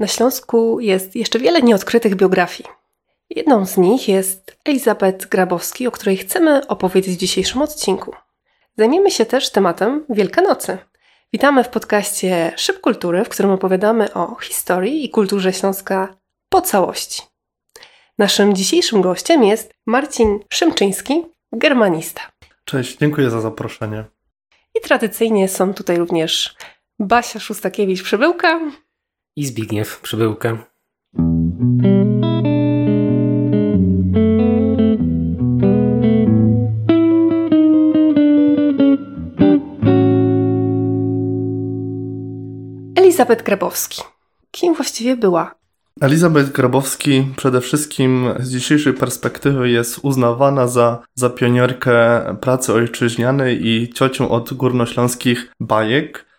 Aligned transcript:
Na 0.00 0.06
Śląsku 0.06 0.80
jest 0.80 1.16
jeszcze 1.16 1.38
wiele 1.38 1.62
nieodkrytych 1.62 2.14
biografii. 2.14 2.68
Jedną 3.30 3.66
z 3.66 3.76
nich 3.76 4.08
jest 4.08 4.56
Elizabeth 4.64 5.28
Grabowski, 5.28 5.86
o 5.86 5.90
której 5.90 6.16
chcemy 6.16 6.66
opowiedzieć 6.66 7.14
w 7.14 7.18
dzisiejszym 7.18 7.62
odcinku. 7.62 8.12
Zajmiemy 8.78 9.10
się 9.10 9.26
też 9.26 9.50
tematem 9.50 10.04
Wielkanocy. 10.08 10.78
Witamy 11.32 11.64
w 11.64 11.68
podcaście 11.68 12.52
Szyb 12.56 12.80
Kultury, 12.80 13.24
w 13.24 13.28
którym 13.28 13.50
opowiadamy 13.50 14.14
o 14.14 14.34
historii 14.34 15.04
i 15.04 15.10
kulturze 15.10 15.52
Śląska 15.52 16.16
po 16.48 16.60
całości. 16.60 17.22
Naszym 18.18 18.54
dzisiejszym 18.54 19.00
gościem 19.00 19.44
jest 19.44 19.74
Marcin 19.86 20.38
Szymczyński, 20.52 21.22
germanista. 21.52 22.20
Cześć, 22.64 22.98
dziękuję 22.98 23.30
za 23.30 23.40
zaproszenie. 23.40 24.04
I 24.74 24.80
tradycyjnie 24.80 25.48
są 25.48 25.74
tutaj 25.74 25.96
również 25.96 26.54
Basia 26.98 27.38
Szustakiewicz-Przybyłka 27.38 28.70
i 29.40 29.46
Zbigniew 29.46 30.00
Przybyłka. 30.00 30.66
Elizabeth 42.96 43.44
Grabowski. 43.44 44.02
Kim 44.50 44.74
właściwie 44.74 45.16
była? 45.16 45.54
Elizabeth 46.00 46.52
Grabowski 46.52 47.26
przede 47.36 47.60
wszystkim 47.60 48.28
z 48.40 48.50
dzisiejszej 48.50 48.94
perspektywy 48.94 49.70
jest 49.70 49.98
uznawana 50.02 50.66
za, 50.66 51.02
za 51.14 51.30
pionierkę 51.30 52.22
pracy 52.40 52.72
ojczyźnianej 52.72 53.66
i 53.66 53.92
ciocią 53.92 54.28
od 54.28 54.54
górnośląskich 54.54 55.52
bajek. 55.60 56.29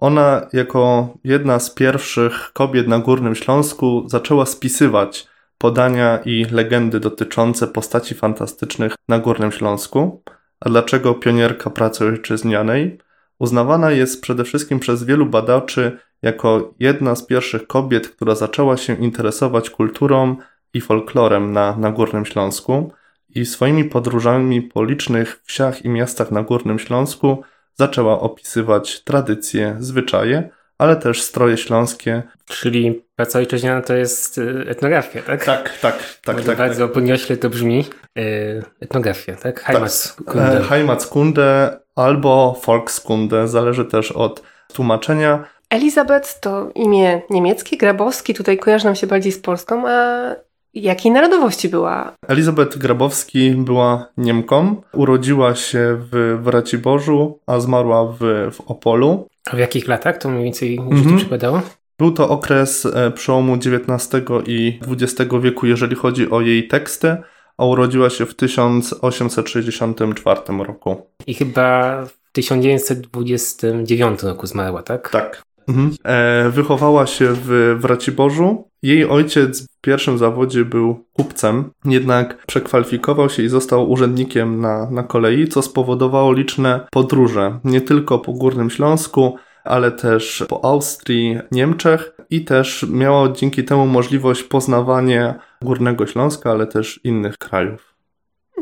Ona 0.00 0.46
jako 0.52 1.08
jedna 1.24 1.58
z 1.58 1.74
pierwszych 1.74 2.50
kobiet 2.52 2.88
na 2.88 2.98
Górnym 2.98 3.34
Śląsku 3.34 4.04
zaczęła 4.06 4.46
spisywać 4.46 5.26
podania 5.58 6.18
i 6.24 6.44
legendy 6.50 7.00
dotyczące 7.00 7.66
postaci 7.66 8.14
fantastycznych 8.14 8.94
na 9.08 9.18
Górnym 9.18 9.52
Śląsku. 9.52 10.22
A 10.60 10.68
dlaczego 10.68 11.14
pionierka 11.14 11.70
pracy 11.70 12.04
ojczyźnianej? 12.04 12.98
Uznawana 13.38 13.90
jest 13.90 14.22
przede 14.22 14.44
wszystkim 14.44 14.80
przez 14.80 15.04
wielu 15.04 15.26
badaczy 15.26 15.98
jako 16.22 16.74
jedna 16.78 17.14
z 17.14 17.26
pierwszych 17.26 17.66
kobiet, 17.66 18.08
która 18.08 18.34
zaczęła 18.34 18.76
się 18.76 18.94
interesować 18.94 19.70
kulturą 19.70 20.36
i 20.74 20.80
folklorem 20.80 21.52
na, 21.52 21.76
na 21.76 21.90
Górnym 21.90 22.26
Śląsku 22.26 22.92
i 23.34 23.46
swoimi 23.46 23.84
podróżami 23.84 24.62
po 24.62 24.84
licznych 24.84 25.42
wsiach 25.44 25.84
i 25.84 25.88
miastach 25.88 26.30
na 26.30 26.42
Górnym 26.42 26.78
Śląsku 26.78 27.42
zaczęła 27.80 28.20
opisywać 28.20 29.00
tradycje, 29.00 29.76
zwyczaje, 29.78 30.48
ale 30.78 30.96
też 30.96 31.22
stroje 31.22 31.56
śląskie. 31.56 32.22
Czyli 32.46 33.02
praca 33.16 33.38
ojczyźniana 33.38 33.82
to 33.82 33.94
jest 33.94 34.38
y, 34.38 34.64
etnografia, 34.68 35.22
tak? 35.22 35.44
Tak, 35.44 35.78
tak, 35.78 36.18
tak. 36.24 36.42
tak 36.42 36.56
bardzo 36.56 36.84
tak. 36.84 36.94
podniośle 36.94 37.36
to 37.36 37.50
brzmi. 37.50 37.84
Y, 38.18 38.62
etnografia, 38.80 39.36
tak? 39.36 39.60
Heimatskunde. 39.60 40.58
Tak. 40.58 40.68
Heimatskunde 40.68 41.78
albo 41.96 42.60
Volkskunde, 42.66 43.48
zależy 43.48 43.84
też 43.84 44.12
od 44.12 44.42
tłumaczenia. 44.72 45.44
Elizabeth 45.70 46.40
to 46.40 46.70
imię 46.74 47.22
niemieckie, 47.30 47.76
Grabowski 47.76 48.34
tutaj 48.34 48.58
kojarzy 48.58 48.84
nam 48.84 48.94
się 48.94 49.06
bardziej 49.06 49.32
z 49.32 49.40
Polską, 49.40 49.88
a 49.88 50.34
Jakiej 50.74 51.12
narodowości 51.12 51.68
była? 51.68 52.12
Elizabeth 52.28 52.78
Grabowski 52.78 53.50
była 53.50 54.08
Niemką. 54.16 54.82
Urodziła 54.92 55.54
się 55.54 55.98
w, 56.12 56.38
w 56.42 56.48
Raciborzu, 56.48 57.38
a 57.46 57.60
zmarła 57.60 58.04
w, 58.04 58.18
w 58.52 58.60
Opolu. 58.60 59.28
A 59.50 59.56
w 59.56 59.58
jakich 59.58 59.88
latach 59.88 60.18
to 60.18 60.28
mniej 60.28 60.44
więcej 60.44 60.78
mm 60.78 60.90
-hmm. 60.90 61.16
przypadało? 61.16 61.62
Był 61.98 62.12
to 62.12 62.28
okres 62.28 62.86
e, 62.86 63.10
przełomu 63.10 63.54
XIX 63.54 64.08
i 64.46 64.80
XX 64.88 65.14
wieku, 65.42 65.66
jeżeli 65.66 65.96
chodzi 65.96 66.30
o 66.30 66.40
jej 66.40 66.68
teksty, 66.68 67.16
a 67.58 67.64
urodziła 67.64 68.10
się 68.10 68.26
w 68.26 68.34
1864 68.34 70.40
roku. 70.66 71.06
I 71.26 71.34
chyba 71.34 71.96
w 72.06 72.32
1929 72.32 74.22
roku 74.22 74.46
zmarła, 74.46 74.82
tak? 74.82 75.10
Tak. 75.10 75.42
Mhm. 75.70 75.90
E, 76.04 76.50
wychowała 76.50 77.06
się 77.06 77.28
w, 77.32 77.76
w 77.80 77.84
Raciborzu. 77.84 78.68
Jej 78.82 79.08
ojciec 79.08 79.66
w 79.66 79.80
pierwszym 79.80 80.18
zawodzie 80.18 80.64
był 80.64 81.04
kupcem, 81.12 81.70
jednak 81.84 82.46
przekwalifikował 82.46 83.30
się 83.30 83.42
i 83.42 83.48
został 83.48 83.90
urzędnikiem 83.90 84.60
na, 84.60 84.90
na 84.90 85.02
kolei, 85.02 85.48
co 85.48 85.62
spowodowało 85.62 86.32
liczne 86.32 86.80
podróże, 86.90 87.58
nie 87.64 87.80
tylko 87.80 88.18
po 88.18 88.32
Górnym 88.32 88.70
Śląsku, 88.70 89.36
ale 89.64 89.92
też 89.92 90.44
po 90.48 90.64
Austrii, 90.64 91.38
Niemczech 91.52 92.12
i 92.30 92.44
też 92.44 92.86
miała 92.90 93.32
dzięki 93.32 93.64
temu 93.64 93.86
możliwość 93.86 94.42
poznawania 94.42 95.34
Górnego 95.62 96.06
Śląska, 96.06 96.50
ale 96.50 96.66
też 96.66 97.00
innych 97.04 97.38
krajów. 97.38 97.94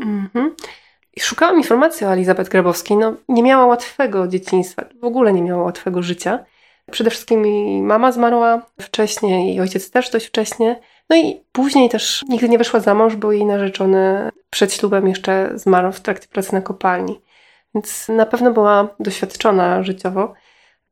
Mhm. 0.01 0.55
Szukałam 1.19 1.57
informacji 1.57 2.05
o 2.05 2.13
Elizabeth 2.13 2.49
Grabowskiej. 2.49 2.97
No, 2.97 3.13
nie 3.29 3.43
miała 3.43 3.65
łatwego 3.65 4.27
dzieciństwa, 4.27 4.85
w 5.01 5.03
ogóle 5.03 5.33
nie 5.33 5.41
miała 5.41 5.63
łatwego 5.63 6.01
życia. 6.01 6.39
Przede 6.91 7.09
wszystkim 7.09 7.45
mama 7.85 8.11
zmarła 8.11 8.61
wcześniej, 8.81 9.47
jej 9.47 9.61
ojciec 9.61 9.91
też 9.91 10.09
dość 10.09 10.25
wcześnie. 10.25 10.79
No 11.09 11.15
i 11.15 11.41
później 11.51 11.89
też 11.89 12.25
nigdy 12.29 12.49
nie 12.49 12.57
wyszła 12.57 12.79
za 12.79 12.93
mąż, 12.93 13.15
bo 13.15 13.31
jej 13.31 13.45
narzeczony 13.45 14.29
przed 14.49 14.73
ślubem 14.73 15.07
jeszcze 15.07 15.51
zmarł 15.55 15.91
w 15.91 16.01
trakcie 16.01 16.27
pracy 16.27 16.53
na 16.53 16.61
kopalni. 16.61 17.21
Więc 17.75 18.07
na 18.09 18.25
pewno 18.25 18.51
była 18.51 18.87
doświadczona 18.99 19.83
życiowo. 19.83 20.33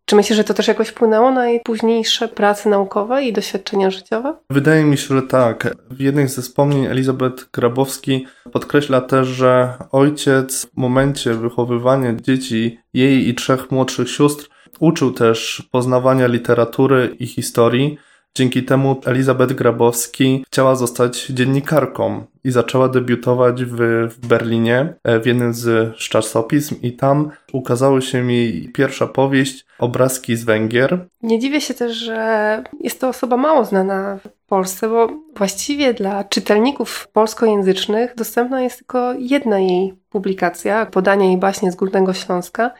Czy 0.05 0.15
myślisz, 0.15 0.37
że 0.37 0.43
to 0.43 0.53
też 0.53 0.67
jakoś 0.67 0.87
wpłynęło 0.87 1.31
na 1.31 1.47
jej 1.47 1.59
późniejsze 1.59 2.27
prace 2.27 2.69
naukowe 2.69 3.23
i 3.23 3.33
doświadczenia 3.33 3.91
życiowe? 3.91 4.35
Wydaje 4.49 4.83
mi 4.83 4.97
się, 4.97 5.15
że 5.15 5.21
tak. 5.21 5.75
W 5.91 5.99
jednym 5.99 6.27
ze 6.27 6.41
wspomnień 6.41 6.85
Elizabeth 6.85 7.51
Grabowski 7.53 8.27
podkreśla 8.53 9.01
też, 9.01 9.27
że 9.27 9.73
ojciec 9.91 10.65
w 10.65 10.77
momencie 10.77 11.33
wychowywania 11.33 12.13
dzieci, 12.13 12.79
jej 12.93 13.29
i 13.29 13.35
trzech 13.35 13.71
młodszych 13.71 14.09
sióstr, 14.09 14.49
Uczył 14.79 15.11
też 15.11 15.67
poznawania 15.72 16.28
literatury 16.28 17.16
i 17.19 17.28
historii. 17.28 17.97
Dzięki 18.38 18.63
temu 18.63 19.01
Elizabeth 19.05 19.53
Grabowski 19.53 20.45
chciała 20.47 20.75
zostać 20.75 21.25
dziennikarką 21.25 22.25
i 22.44 22.51
zaczęła 22.51 22.89
debiutować 22.89 23.66
w, 23.66 23.77
w 24.09 24.27
Berlinie 24.27 24.94
e, 25.03 25.19
w 25.19 25.25
jednym 25.25 25.53
z 25.53 25.95
czasopism 25.95 26.75
i 26.81 26.94
tam 26.94 27.31
ukazała 27.53 28.01
się 28.01 28.31
jej 28.31 28.72
pierwsza 28.72 29.07
powieść 29.07 29.66
Obrazki 29.79 30.35
z 30.35 30.44
Węgier. 30.44 31.06
Nie 31.22 31.39
dziwię 31.39 31.61
się 31.61 31.73
też, 31.73 31.97
że 31.97 32.63
jest 32.79 33.01
to 33.01 33.09
osoba 33.09 33.38
mało 33.38 33.66
znana 33.66 34.17
w 34.17 34.47
Polsce, 34.47 34.89
bo 34.89 35.09
właściwie 35.35 35.94
dla 35.94 36.23
czytelników 36.23 37.07
polskojęzycznych 37.13 38.16
dostępna 38.16 38.61
jest 38.61 38.77
tylko 38.77 39.13
jedna 39.13 39.59
jej 39.59 39.94
publikacja, 40.09 40.85
podania 40.85 41.25
jej 41.25 41.38
baśnie 41.38 41.72
z 41.72 41.75
Górnego 41.75 42.13
Śląska– 42.13 42.72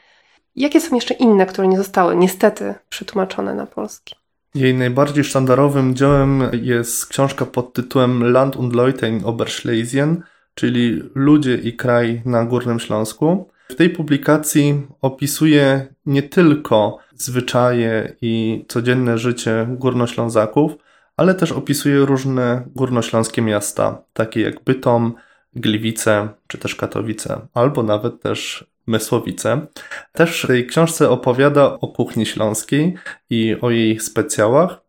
Jakie 0.58 0.82
są 0.82 0.96
jeszcze 0.96 1.14
inne, 1.14 1.46
które 1.46 1.68
nie 1.68 1.78
zostały 1.78 2.16
niestety 2.16 2.74
przetłumaczone 2.90 3.54
na 3.54 3.66
polski? 3.66 4.16
Jej 4.56 4.74
najbardziej 4.74 5.24
sztandarowym 5.24 5.96
dziełem 5.96 6.50
jest 6.62 7.06
książka 7.06 7.46
pod 7.46 7.74
tytułem 7.74 8.32
Land 8.32 8.56
und 8.56 8.76
Leute 8.76 9.10
in 9.10 9.22
Oberschlesien, 9.26 10.22
czyli 10.56 11.04
Ludzie 11.16 11.56
i 11.56 11.74
kraj 11.74 12.22
na 12.26 12.46
Górnym 12.46 12.80
Śląsku. 12.80 13.50
W 13.70 13.76
tej 13.76 13.90
publikacji 13.90 14.88
opisuje 15.02 15.88
nie 16.06 16.24
tylko 16.24 16.98
zwyczaje 17.16 18.16
i 18.22 18.66
codzienne 18.68 19.18
życie 19.18 19.68
górnoślązaków, 19.70 20.72
ale 21.18 21.36
też 21.36 21.52
opisuje 21.52 21.98
różne 21.98 22.64
górnośląskie 22.76 23.42
miasta, 23.42 24.02
takie 24.14 24.42
jak 24.42 24.64
Bytom, 24.64 25.14
Gliwice 25.56 26.30
czy 26.48 26.58
też 26.58 26.76
Katowice, 26.76 27.42
albo 27.54 27.84
nawet 27.84 28.22
też 28.22 28.68
Mysłowice. 28.88 29.68
Też 30.12 30.44
w 30.44 30.48
tej 30.48 30.68
książce 30.68 31.10
opowiada 31.10 31.80
o 31.80 31.88
kuchni 31.88 32.26
śląskiej 32.26 32.94
i 33.30 33.56
o 33.62 33.70
jej 33.70 34.00
specjałach, 34.00 34.82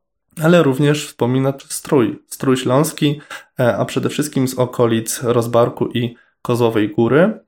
ale 0.43 0.63
również 0.63 1.07
wspomina 1.07 1.53
strój, 1.69 2.23
strój 2.27 2.57
śląski, 2.57 3.21
e, 3.61 3.77
a 3.77 3.85
przede 3.85 4.09
wszystkim 4.09 4.49
z 4.49 4.55
okolic 4.55 5.23
Rozbarku 5.23 5.87
i 5.87 6.15
Kozłowej 6.43 6.89
Góry. 6.89 7.39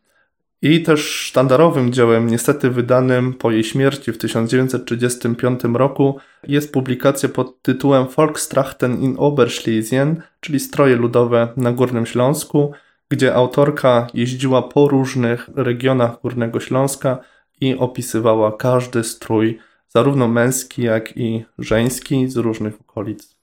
I 0.63 0.83
też 0.83 1.01
sztandarowym 1.01 1.93
dziełem, 1.93 2.31
niestety 2.31 2.71
wydanym 2.71 3.35
po 3.35 3.51
jej 3.51 3.65
śmierci 3.65 4.13
w 4.13 4.19
1935 4.19 5.61
roku, 5.75 6.19
jest 6.49 6.73
publikacja 6.73 7.29
pod 7.29 7.63
tytułem 7.63 8.07
Volkstrachten 8.17 9.03
in 9.03 9.15
Oberschlesien, 9.19 10.23
czyli 10.41 10.61
stroje 10.61 10.97
ludowe 10.97 11.49
na 11.57 11.73
Górnym 11.73 12.07
Śląsku, 12.07 12.73
gdzie 13.11 13.35
autorka 13.35 14.07
jeździła 14.15 14.63
po 14.63 14.89
różnych 14.89 15.49
regionach 15.57 16.21
Górnego 16.21 16.61
Śląska 16.61 17.19
i 17.61 17.75
opisywała 17.75 18.57
każdy 18.57 19.05
strój, 19.05 19.59
zarówno 19.89 20.29
męski, 20.29 20.83
jak 20.83 21.17
i 21.17 21.45
żeński 21.59 22.29
z 22.29 22.37
różnych 22.37 22.81
okolic. 22.81 23.35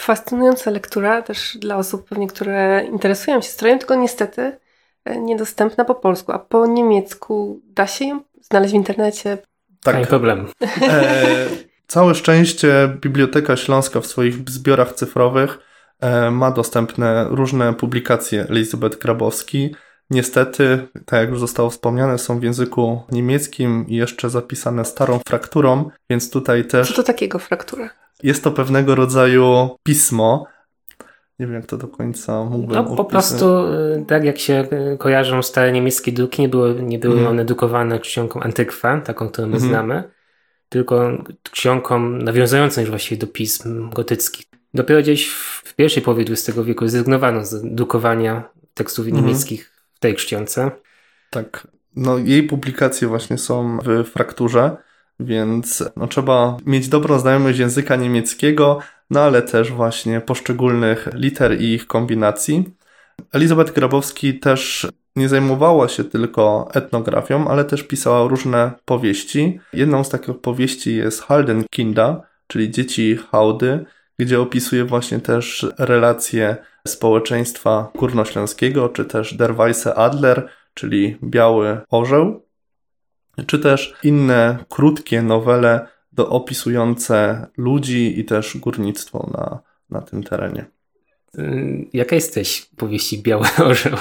Fascynująca 0.00 0.70
lektura 0.70 1.22
też 1.22 1.58
dla 1.60 1.76
osób 1.76 2.08
pewnie, 2.08 2.26
które 2.26 2.84
interesują 2.92 3.40
się 3.40 3.48
strojem, 3.48 3.78
tylko 3.78 3.94
niestety 3.94 4.58
e, 5.04 5.20
niedostępna 5.20 5.84
po 5.84 5.94
polsku, 5.94 6.32
a 6.32 6.38
po 6.38 6.66
niemiecku 6.66 7.60
da 7.64 7.86
się 7.86 8.04
ją 8.04 8.20
znaleźć 8.40 8.72
w 8.72 8.76
internecie? 8.76 9.38
Tak. 9.82 9.98
Nie 9.98 10.06
problem. 10.06 10.46
E, 10.82 11.46
Całe 11.86 12.14
szczęście 12.14 12.96
Biblioteka 13.00 13.56
Śląska 13.56 14.00
w 14.00 14.06
swoich 14.06 14.50
zbiorach 14.50 14.92
cyfrowych 14.92 15.58
ma 16.30 16.50
dostępne 16.50 17.26
różne 17.30 17.74
publikacje 17.74 18.46
Elizabeth 18.50 18.98
Grabowski. 18.98 19.74
Niestety, 20.10 20.88
tak 21.06 21.20
jak 21.20 21.30
już 21.30 21.40
zostało 21.40 21.70
wspomniane, 21.70 22.18
są 22.18 22.38
w 22.40 22.42
języku 22.42 23.02
niemieckim 23.12 23.84
i 23.88 23.94
jeszcze 23.96 24.30
zapisane 24.30 24.84
starą 24.84 25.20
frakturą, 25.28 25.90
więc 26.10 26.30
tutaj 26.30 26.64
też. 26.64 26.88
Co 26.88 26.94
to 26.94 27.02
takiego 27.02 27.38
fraktura? 27.38 27.90
Jest 28.22 28.44
to 28.44 28.50
pewnego 28.50 28.94
rodzaju 28.94 29.68
pismo. 29.82 30.46
Nie 31.38 31.46
wiem, 31.46 31.54
jak 31.54 31.66
to 31.66 31.76
do 31.76 31.88
końca 31.88 32.44
mógłbym 32.44 32.76
No 32.76 32.84
po 32.96 33.04
prostu, 33.04 33.46
y, 33.72 34.04
tak 34.08 34.24
jak 34.24 34.38
się 34.38 34.64
y, 34.94 34.98
kojarzą 34.98 35.42
stare 35.42 35.72
niemieckie 35.72 36.12
druki, 36.12 36.42
nie 36.42 36.48
były, 36.48 36.82
nie 36.82 36.98
były 36.98 37.14
Mhm. 37.14 37.30
one 37.30 37.44
drukowane 37.44 38.00
czcionką 38.00 38.40
antykwa, 38.40 39.00
taką, 39.00 39.28
którą 39.28 39.48
my 39.48 39.54
Mhm. 39.54 39.70
znamy, 39.72 40.02
tylko 40.68 41.10
czcionką 41.42 41.98
nawiązującą 42.00 42.80
już 42.80 42.90
właściwie 42.90 43.18
do 43.20 43.26
pism 43.26 43.90
gotyckich. 43.90 44.46
Dopiero 44.78 45.00
gdzieś 45.02 45.28
w, 45.28 45.74
pierwszej 45.74 46.02
połowie 46.02 46.24
XX 46.28 46.58
wieku 46.64 46.88
zrezygnowano 46.88 47.44
z 47.44 47.74
drukowania 47.74 48.50
tekstów 48.74 49.06
Mhm. 49.06 49.24
niemieckich 49.24 49.72
w 49.94 49.98
tej 49.98 50.14
czcionce. 50.14 50.70
Tak. 51.30 51.68
No, 51.96 52.18
jej 52.18 52.42
publikacje 52.42 53.08
właśnie 53.08 53.38
są 53.38 53.78
w 53.84 54.04
frakturze, 54.04 54.76
więc 55.20 55.84
no, 55.96 56.06
trzeba 56.06 56.56
mieć 56.66 56.88
dobrą 56.88 57.18
znajomość 57.18 57.58
języka 57.58 57.96
niemieckiego, 57.96 58.78
no 59.10 59.20
ale 59.20 59.42
też 59.42 59.72
właśnie 59.72 60.20
poszczególnych 60.20 61.08
liter 61.14 61.60
i 61.60 61.64
ich 61.64 61.86
kombinacji. 61.86 62.64
Elizabeth 63.32 63.72
Grabowski 63.72 64.38
też 64.38 64.88
nie 65.16 65.28
zajmowała 65.28 65.88
się 65.88 66.04
tylko 66.04 66.68
etnografią, 66.74 67.48
ale 67.48 67.64
też 67.64 67.82
pisała 67.82 68.28
różne 68.28 68.72
powieści. 68.84 69.60
Jedną 69.72 70.04
z 70.04 70.08
takich 70.08 70.38
powieści 70.40 70.96
jest 70.96 71.22
Haldenkinda, 71.22 72.22
czyli 72.46 72.70
Dzieci 72.70 73.18
Hałdy, 73.30 73.84
gdzie 74.18 74.40
opisuje 74.40 74.84
właśnie 74.84 75.20
też 75.20 75.66
relacje 75.78 76.56
społeczeństwa 76.86 77.90
górnośląskiego, 77.94 78.88
czy 78.88 79.04
też 79.04 79.34
Der 79.34 79.54
Weiße 79.54 79.92
Adler, 79.96 80.48
czyli 80.74 81.16
Biały 81.24 81.80
Orzeł, 81.90 82.46
czy 83.46 83.58
też 83.58 83.94
inne 84.02 84.64
krótkie 84.68 85.22
nowele 85.22 85.86
do 86.12 86.28
opisujące 86.28 87.46
ludzi 87.56 88.20
i 88.20 88.24
też 88.24 88.56
górnictwo 88.56 89.30
na, 89.32 89.60
na 89.90 90.00
tym 90.06 90.22
terenie. 90.22 90.64
Y, 91.38 91.86
Jaka 91.92 92.14
jesteś 92.14 92.70
powieści 92.76 93.22
Biały 93.22 93.46
Orzeł? 93.58 93.96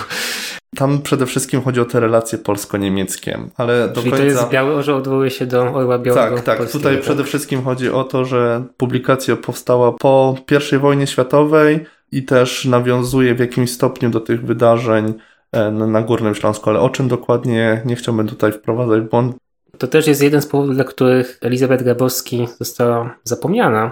Tam 0.75 1.01
przede 1.01 1.25
wszystkim 1.25 1.61
chodzi 1.61 1.79
o 1.79 1.85
te 1.85 1.99
relacje 1.99 2.37
polsko-niemieckie, 2.37 3.39
ale 3.57 3.87
do 3.87 4.01
Czyli 4.01 4.11
końca... 4.11 4.17
to 4.17 4.29
jest 4.29 4.49
Biały 4.49 4.75
Orzeł, 4.75 4.97
odwołuje 4.97 5.29
się 5.29 5.45
do 5.45 5.61
Orła 5.61 5.99
Białego 5.99 6.35
Tak, 6.35 6.45
tak. 6.45 6.57
polskiego, 6.57 6.79
Tutaj 6.79 6.95
tak? 6.95 7.03
przede 7.03 7.23
wszystkim 7.23 7.63
chodzi 7.63 7.89
o 7.89 8.03
to, 8.03 8.25
że 8.25 8.63
publikacja 8.77 9.35
powstała 9.35 9.91
po 9.91 10.35
I 10.71 10.77
wojnie 10.77 11.07
światowej 11.07 11.85
i 12.11 12.23
też 12.23 12.65
nawiązuje 12.65 13.35
w 13.35 13.39
jakimś 13.39 13.71
stopniu 13.71 14.09
do 14.09 14.19
tych 14.19 14.45
wydarzeń 14.45 15.13
e, 15.51 15.71
na 15.71 15.87
na 15.87 16.01
Górnym 16.01 16.35
Śląsku, 16.35 16.69
ale 16.69 16.79
o 16.79 16.89
czym 16.89 17.07
dokładnie 17.07 17.81
nie 17.85 17.95
chciałbym 17.95 18.27
tutaj 18.27 18.51
wprowadzać 18.51 19.01
w 19.01 19.09
błąd. 19.09 19.35
To 19.77 19.87
też 19.87 20.07
jest 20.07 20.23
jeden 20.23 20.41
z 20.41 20.47
powodów, 20.47 20.75
dla 20.75 20.83
których 20.83 21.37
Elizabeth 21.41 21.83
Grabowski 21.83 22.47
została 22.59 23.15
zapomniana, 23.23 23.91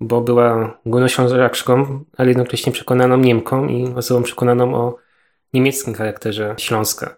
bo 0.00 0.20
była 0.20 0.78
górnoślązaczką, 0.86 2.04
ale 2.16 2.28
jednocześnie 2.28 2.72
przekonaną 2.72 3.16
Niemką 3.16 3.68
i 3.68 3.94
osobą 3.94 4.22
przekonaną 4.22 4.74
o 4.74 5.03
niemieckim 5.54 5.94
charakterze 5.94 6.54
Śląska. 6.58 7.16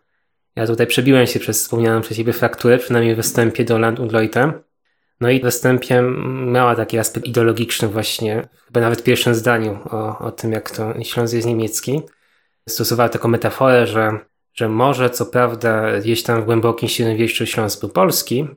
Ja 0.57 0.67
tutaj 0.67 0.87
przebiłem 0.87 1.27
się 1.27 1.41
przez 1.41 1.63
wspomnianą 1.63 2.01
przez 2.01 2.17
siebie 2.17 2.33
frakturę, 2.33 2.79
przynajmniej 2.79 3.15
we 3.15 3.23
wstępie 3.23 3.65
do 3.65 3.79
Land 3.79 4.01
und 4.01 4.13
Leute. 4.13 4.53
No 5.21 5.31
i 5.31 5.41
we 5.41 5.51
wstępie 5.51 6.03
miała 6.47 6.75
taki 6.75 6.99
aspekt 6.99 7.27
ideologiczny 7.27 7.89
właśnie, 7.89 8.49
chyba 8.67 8.81
nawet 8.81 9.01
w 9.01 9.05
pierwszym 9.05 9.35
zdaniu 9.35 9.79
o, 9.91 10.19
o 10.19 10.33
tym, 10.33 10.53
jak 10.53 10.71
to 10.71 10.95
Śląsk 11.03 11.35
jest 11.35 11.47
niemiecki. 11.47 12.01
Stosowała 12.69 13.09
taką 13.09 13.29
metaforę, 13.29 13.87
że 13.87 14.19
że 14.57 14.69
może 14.69 15.11
co 15.11 15.27
prawda 15.27 16.01
gdzieś 16.01 16.23
tam 16.23 16.43
w 16.43 16.45
głębokim 16.45 16.89
średniowieczu 16.89 17.47
Śląsk 17.47 17.81
był 17.81 17.89
polski, 17.89 18.49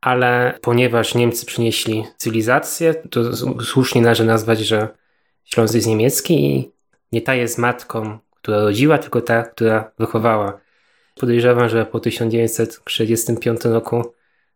ale 0.00 0.58
ponieważ 0.62 1.14
Niemcy 1.14 1.46
przynieśli 1.46 2.04
cywilizację, 2.16 2.94
to 2.94 3.36
słusznie 3.64 4.02
należy 4.02 4.24
nazwać, 4.24 4.58
że 4.58 4.88
Śląsk 5.44 5.74
jest 5.74 5.86
niemiecki 5.86 6.46
i 6.46 6.72
nie 7.12 7.22
ta 7.22 7.34
jest 7.34 7.58
matką, 7.58 8.18
która 8.44 8.60
rodziła, 8.60 8.98
tylko 8.98 9.20
ta, 9.20 9.42
która 9.42 9.90
wychowała. 9.98 10.60
Podejrzewam, 11.14 11.68
że 11.68 11.86
po 11.86 12.00
1945 12.00 13.64
roku 13.64 14.12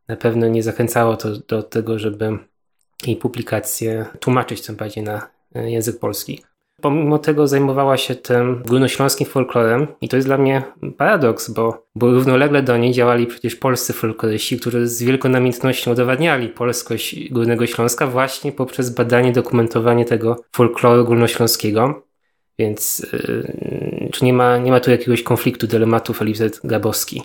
na 0.08 0.16
pewno 0.16 0.48
nie 0.48 0.62
zachęcało 0.62 1.16
to 1.16 1.28
do 1.48 1.62
tego, 1.62 1.98
żeby 1.98 2.38
jej 3.06 3.16
publikacje 3.16 4.06
tłumaczyć 4.20 4.62
tym 4.62 4.76
bardziej 4.76 5.04
na 5.04 5.28
e, 5.54 5.70
język 5.70 5.98
polski. 5.98 6.44
Pomimo 6.80 7.18
tego 7.18 7.46
zajmowała 7.46 7.96
się 7.96 8.14
tym 8.14 8.62
górnośląskim 8.66 9.26
folklorem 9.26 9.86
i 10.00 10.08
to 10.08 10.16
jest 10.16 10.28
dla 10.28 10.38
mnie 10.38 10.62
paradoks, 10.96 11.50
bo, 11.50 11.86
bo 11.94 12.10
równolegle 12.10 12.62
do 12.62 12.76
niej 12.76 12.92
działali 12.92 13.26
przecież 13.26 13.56
polscy 13.56 13.92
folkloryści, 13.92 14.58
którzy 14.58 14.88
z 14.88 15.02
wielką 15.02 15.28
namiętnością 15.28 15.92
udowadniali 15.92 16.48
polskość 16.48 17.32
Górnego 17.32 17.66
Śląska 17.66 18.06
właśnie 18.06 18.52
poprzez 18.52 18.90
badanie, 18.90 19.32
dokumentowanie 19.32 20.04
tego 20.04 20.36
folkloru 20.52 21.04
górnośląskiego. 21.04 22.07
Więc 22.58 23.06
yy, 23.12 24.08
czy 24.12 24.24
nie 24.24 24.32
ma, 24.32 24.58
nie 24.58 24.70
ma 24.70 24.80
tu 24.80 24.90
jakiegoś 24.90 25.22
konfliktu 25.22 25.66
dylematów 25.66 26.22
Elizabeth 26.22 26.60
Grabowski? 26.64 27.22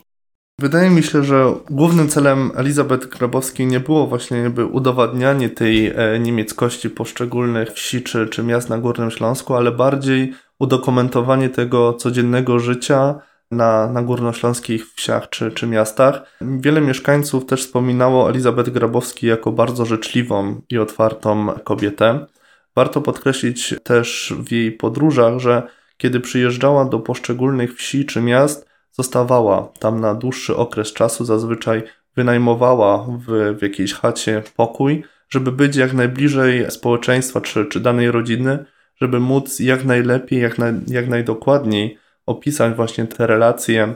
Wydaje 0.59 0.89
mi 0.89 1.03
się, 1.03 1.23
że 1.23 1.53
głównym 1.69 2.09
celem 2.09 2.51
Elizabeth 2.55 3.07
Grabowskiej 3.07 3.67
nie 3.67 3.79
było 3.79 4.07
właśnie 4.07 4.37
jakby 4.37 4.65
udowadnianie 4.65 5.49
tej 5.49 5.87
e, 5.87 6.19
niemieckości 6.19 6.89
poszczególnych 6.89 7.71
wsi 7.71 8.01
czy, 8.01 8.27
czy 8.27 8.43
miast 8.43 8.69
na 8.69 8.77
Górnym 8.77 9.11
Śląsku, 9.11 9.53
ale 9.53 9.71
bardziej 9.71 10.33
udokumentowanie 10.59 11.49
tego 11.49 11.93
codziennego 11.93 12.59
życia 12.59 13.15
na, 13.51 13.87
na 13.87 14.01
górnośląskich 14.01 14.93
wsiach 14.93 15.29
czy, 15.29 15.51
czy 15.51 15.67
miastach. 15.67 16.37
Wiele 16.41 16.81
mieszkańców 16.81 17.45
też 17.45 17.65
wspominało 17.65 18.29
Elizabeth 18.29 18.69
Grabowski 18.69 19.27
jako 19.27 19.51
bardzo 19.51 19.85
życzliwą 19.85 20.61
i 20.69 20.77
otwartą 20.77 21.47
kobietę. 21.63 22.25
Warto 22.75 23.01
podkreślić 23.01 23.75
też 23.83 24.33
w 24.39 24.51
jej 24.51 24.71
podróżach, 24.71 25.39
że 25.39 25.63
kiedy 25.97 26.19
przyjeżdżała 26.19 26.85
do 26.85 26.99
poszczególnych 26.99 27.75
wsi 27.75 28.05
czy 28.05 28.21
miast, 28.21 28.67
zostawała 28.91 29.69
tam 29.79 29.99
na 29.99 30.15
dłuższy 30.15 30.55
okres 30.55 30.93
czasu, 30.93 31.25
zazwyczaj 31.25 31.83
wynajmowała 32.15 33.07
w, 33.27 33.55
w 33.59 33.61
jakiejś 33.61 33.93
chacie 33.93 34.43
pokój, 34.55 35.03
żeby 35.29 35.51
być 35.51 35.75
jak 35.75 35.93
najbliżej 35.93 36.71
społeczeństwa 36.71 37.41
czy, 37.41 37.65
czy 37.65 37.79
danej 37.79 38.11
rodziny, 38.11 38.65
żeby 39.01 39.19
móc 39.19 39.59
jak 39.59 39.85
najlepiej, 39.85 40.41
jak, 40.41 40.57
na, 40.57 40.65
jak 40.87 41.07
najdokładniej 41.07 41.97
opisać 42.25 42.73
właśnie 42.73 43.07
te 43.07 43.27
relacje, 43.27 43.93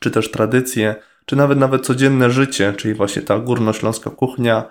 czy 0.00 0.10
też 0.10 0.30
tradycje, 0.30 0.94
czy 1.26 1.36
nawet 1.36 1.58
nawet 1.58 1.86
codzienne 1.86 2.30
życie, 2.30 2.72
czyli 2.76 2.94
właśnie 2.94 3.22
ta 3.22 3.38
górnośląska 3.38 4.10
kuchnia, 4.10 4.64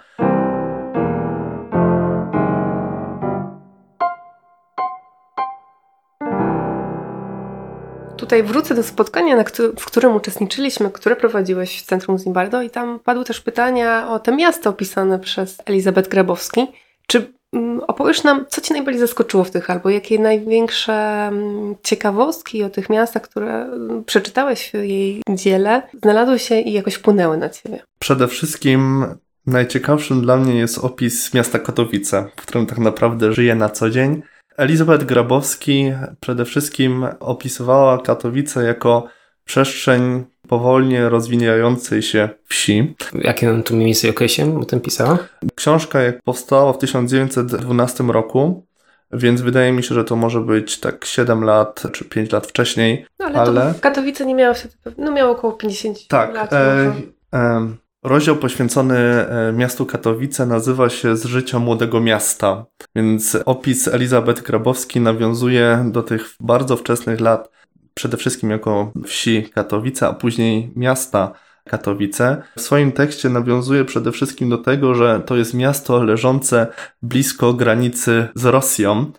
Tutaj 8.31 8.43
wrócę 8.43 8.75
do 8.75 8.83
spotkania, 8.83 9.43
w 9.79 9.85
którym 9.85 10.15
uczestniczyliśmy, 10.15 10.91
które 10.91 11.15
prowadziłeś 11.15 11.81
w 11.81 11.85
Centrum 11.85 12.17
Zimbardo 12.17 12.61
i 12.61 12.69
tam 12.69 12.99
padły 12.99 13.25
też 13.25 13.41
pytania 13.41 14.09
o 14.09 14.19
te 14.19 14.35
miasta 14.35 14.69
opisane 14.69 15.19
przez 15.19 15.57
Elizabeth 15.65 16.09
Grabowski. 16.09 16.67
Czy 17.07 17.33
mm, 17.53 17.81
opowiesz 17.87 18.23
nam, 18.23 18.45
co 18.49 18.61
Cię 18.61 18.73
najbardziej 18.73 18.99
zaskoczyło 18.99 19.43
w 19.43 19.51
tych, 19.51 19.69
albo 19.69 19.89
jakie 19.89 20.19
największe 20.19 20.93
mm, 20.93 21.75
ciekawostki 21.83 22.63
o 22.63 22.69
tych 22.69 22.89
miastach, 22.89 23.21
które 23.21 23.63
mm, 23.63 24.03
przeczytałeś 24.03 24.71
w 24.71 24.73
jej 24.73 25.21
dziele, 25.29 25.81
znalazły 26.03 26.39
się 26.39 26.59
i 26.59 26.73
jakoś 26.73 26.93
wpłynęły 26.93 27.37
na 27.37 27.49
Ciebie? 27.49 27.83
Przede 27.99 28.27
wszystkim 28.27 29.05
najciekawszym 29.47 30.21
dla 30.21 30.37
mnie 30.37 30.55
jest 30.55 30.77
opis 30.77 31.33
miasta 31.33 31.59
Katowice, 31.59 32.25
w 32.35 32.41
którym 32.41 32.65
tak 32.65 32.77
naprawdę 32.77 33.33
żyję 33.33 33.55
na 33.55 33.69
co 33.69 33.89
dzień. 33.89 34.21
Elizabeth 34.57 35.03
Grabowski 35.05 35.93
przede 36.19 36.45
wszystkim 36.45 37.05
opisywała 37.19 37.97
Katowice 38.01 38.63
jako 38.63 39.07
przestrzeń 39.45 40.23
powolnie 40.47 41.09
rozwijającej 41.09 42.01
się 42.01 42.29
wsi. 42.45 42.95
Jakie 43.13 43.61
tu 43.65 43.75
mniej 43.75 43.85
więcej 43.85 44.09
okresie 44.09 44.59
o 44.59 44.65
tym 44.65 44.79
pisała? 44.81 45.17
Książka 45.55 46.01
jak 46.01 46.21
powstała 46.23 46.73
w 46.73 46.77
1912 46.77 48.03
roku, 48.03 48.65
więc 49.13 49.41
wydaje 49.41 49.71
mi 49.71 49.83
się, 49.83 49.95
że 49.95 50.03
to 50.03 50.15
może 50.15 50.41
być 50.41 50.79
tak 50.79 51.05
7 51.05 51.43
lat 51.43 51.83
czy 51.91 52.05
5 52.05 52.31
lat 52.31 52.47
wcześniej. 52.47 53.05
No 53.19 53.25
ale, 53.25 53.39
Ale- 53.39 53.73
to 53.73 53.79
Katowice 53.79 54.25
nie 54.25 54.35
miało 54.35 54.53
się, 54.53 54.69
no 54.97 55.11
miało 55.11 55.31
około 55.31 55.53
50 55.53 56.07
Tak. 56.07 56.33
lat. 56.35 56.53
E, 56.53 56.85
może. 56.87 57.01
e, 57.33 57.67
rozdział 58.03 58.35
poświęcony 58.35 58.97
e, 58.97 59.53
miastu 59.53 59.85
Katowice 59.85 60.45
nazywa 60.45 60.89
się 60.89 61.17
Z 61.17 61.25
życia 61.25 61.59
młodego 61.59 61.99
miasta. 62.01 62.65
Więc 62.95 63.37
opis 63.45 63.87
Elizabeth 63.87 64.41
Grabowski 64.41 65.01
nawiązuje 65.01 65.85
do 65.91 66.03
tych 66.03 66.35
bardzo 66.39 66.77
wczesnych 66.77 67.19
lat, 67.19 67.49
przede 67.93 68.17
wszystkim 68.17 68.49
jako 68.49 68.91
wsi 69.05 69.43
Katowice, 69.43 70.07
a 70.07 70.13
później 70.13 70.71
miasta 70.75 71.31
Katowice. 71.63 72.41
W 72.57 72.61
swoim 72.61 72.91
tekście 72.91 73.29
nawiązuje 73.29 73.85
przede 73.85 74.11
wszystkim 74.11 74.49
do 74.49 74.57
tego, 74.57 74.95
że 74.95 75.21
to 75.25 75.35
jest 75.35 75.53
miasto 75.53 76.03
leżące 76.03 76.67
blisko 77.01 77.53
granicy 77.53 78.27
z 78.35 78.45
Rosją 78.45 79.11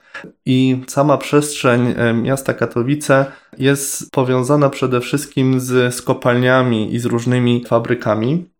i 0.46 0.82
sama 0.88 1.18
przestrzeń 1.18 1.94
e, 1.96 2.14
miasta 2.14 2.54
Katowice 2.54 3.26
jest 3.58 4.10
powiązana 4.10 4.70
przede 4.70 5.00
wszystkim 5.00 5.60
z, 5.60 5.94
z 5.94 6.02
kopalniami 6.02 6.94
i 6.94 6.98
z 6.98 7.04
różnymi 7.04 7.64
fabrykami 7.68 8.52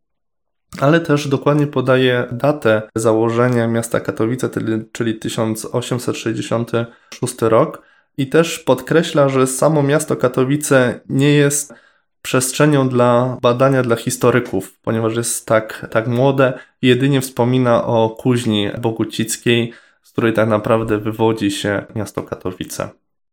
ale 0.80 1.00
też 1.00 1.28
dokładnie 1.28 1.66
podaje 1.66 2.26
datę 2.32 2.82
założenia 2.94 3.68
miasta 3.68 4.00
Katowice, 4.00 4.48
czyli 4.92 5.14
1866 5.14 7.42
rok. 7.42 7.82
I 8.16 8.26
też 8.26 8.58
podkreśla, 8.58 9.28
że 9.28 9.46
samo 9.46 9.82
miasto 9.82 10.16
Katowice 10.16 11.00
nie 11.08 11.34
jest 11.34 11.74
przestrzenią 12.22 12.88
dla 12.88 13.38
badania 13.42 13.82
dla 13.82 13.96
historyków, 13.96 14.80
ponieważ 14.80 15.16
jest 15.16 15.46
tak, 15.46 15.86
tak 15.90 16.06
młode 16.06 16.58
jedynie 16.82 17.20
wspomina 17.20 17.84
o 17.84 18.10
kuźni 18.10 18.70
bogucickiej, 18.80 19.72
z 20.02 20.12
której 20.12 20.32
tak 20.32 20.48
naprawdę 20.48 20.98
wywodzi 20.98 21.50
się 21.50 21.84
miasto 21.94 22.22
Katowice. 22.22 22.88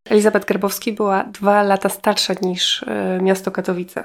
Elizabeth 0.05 0.47
Gerbowski 0.47 0.93
była 0.93 1.23
dwa 1.23 1.63
lata 1.63 1.89
starsza 1.89 2.33
niż 2.41 2.83
e, 2.83 3.19
miasto 3.21 3.51
Katowice. 3.51 4.03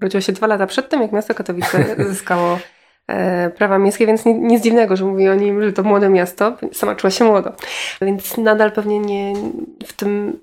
Urodziła 0.00 0.20
się 0.20 0.32
dwa 0.32 0.46
lata 0.46 0.66
przed 0.66 0.88
tym, 0.88 1.02
jak 1.02 1.12
miasto 1.12 1.34
Katowice 1.34 1.96
zyskało 2.10 2.58
prawa 3.56 3.78
miejskie, 3.78 4.06
więc 4.06 4.24
nic 4.24 4.62
dziwnego, 4.62 4.96
że 4.96 5.04
mówi 5.04 5.28
o 5.28 5.34
nim, 5.34 5.62
że 5.62 5.72
to 5.72 5.82
młode 5.82 6.08
miasto. 6.08 6.56
Sama 6.72 6.94
czuła 6.94 7.10
się 7.10 7.24
młodo. 7.24 7.52
Więc 8.00 8.36
nadal 8.36 8.72
pewnie 8.72 8.98
nie 8.98 9.34
w 9.86 9.92
tym 9.92 10.40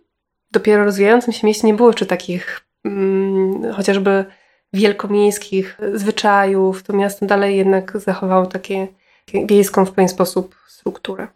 dopiero 0.52 0.86
rozwijającym 0.86 1.34
się 1.34 1.48
mieście 1.48 1.68
nie 1.68 1.74
było 1.74 1.90
jeszcze 1.90 2.06
takich 2.06 2.62
mm, 2.86 3.74
chociażby 3.74 4.26
wielkomiejskich 4.74 5.78
zwyczajów. 5.94 6.84
To 6.84 6.94
miasto 6.94 7.26
dalej 7.26 7.58
jednak 7.58 7.98
zachowało 8.00 8.46
takie, 8.46 8.88
takie 9.26 9.46
wiejską 9.48 9.86
w 9.86 9.92
pewien 9.92 10.10
sposób 10.10 10.56
strukturę. 10.68 11.28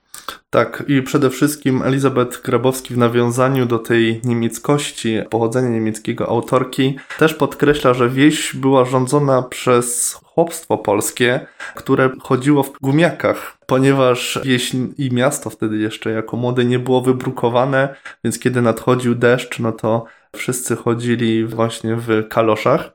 Tak, 0.49 0.83
i 0.87 1.01
przede 1.01 1.29
wszystkim 1.29 1.81
Elizabeth 1.81 2.41
Grabowski 2.41 2.93
w 2.93 2.97
nawiązaniu 2.97 3.65
do 3.65 3.79
tej 3.79 4.21
niemieckości, 4.23 5.19
pochodzenia 5.29 5.69
niemieckiego 5.69 6.29
autorki, 6.29 6.99
też 7.19 7.33
podkreśla, 7.33 7.93
że 7.93 8.09
wieś 8.09 8.55
była 8.55 8.85
rządzona 8.85 9.41
przez 9.41 10.19
chłopstwo 10.37 10.77
polskie, 10.77 11.39
które 11.75 12.09
chodziło 12.19 12.63
w 12.63 12.79
gumiakach, 12.81 13.57
ponieważ 13.65 14.39
wieś 14.43 14.71
i 14.97 15.09
miasto 15.11 15.49
wtedy 15.49 15.77
jeszcze 15.77 16.11
jako 16.11 16.37
młode 16.37 16.65
nie 16.65 16.79
było 16.79 17.01
wybrukowane, 17.01 17.95
więc 18.23 18.39
kiedy 18.39 18.61
nadchodził 18.61 19.15
deszcz, 19.15 19.59
no 19.59 19.71
to 19.71 20.05
wszyscy 20.35 20.75
chodzili 20.75 21.45
właśnie 21.45 21.95
w 21.95 22.27
kaloszach. 22.29 22.93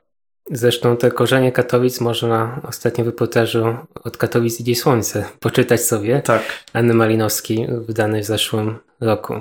Zresztą 0.51 0.97
te 0.97 1.11
korzenie 1.11 1.53
Katowic 1.53 2.01
można 2.01 2.61
ostatnio 2.69 3.05
w 3.05 3.07
reportażu 3.07 3.77
od 4.05 4.17
Katowic 4.17 4.61
idzie 4.61 4.75
słońce 4.75 5.25
poczytać 5.41 5.81
sobie. 5.81 6.23
Tak. 6.23 6.43
Anny 6.73 6.95
Malinowski, 6.95 7.67
wydany 7.87 8.23
w 8.23 8.25
zeszłym 8.25 8.79
roku. 9.01 9.35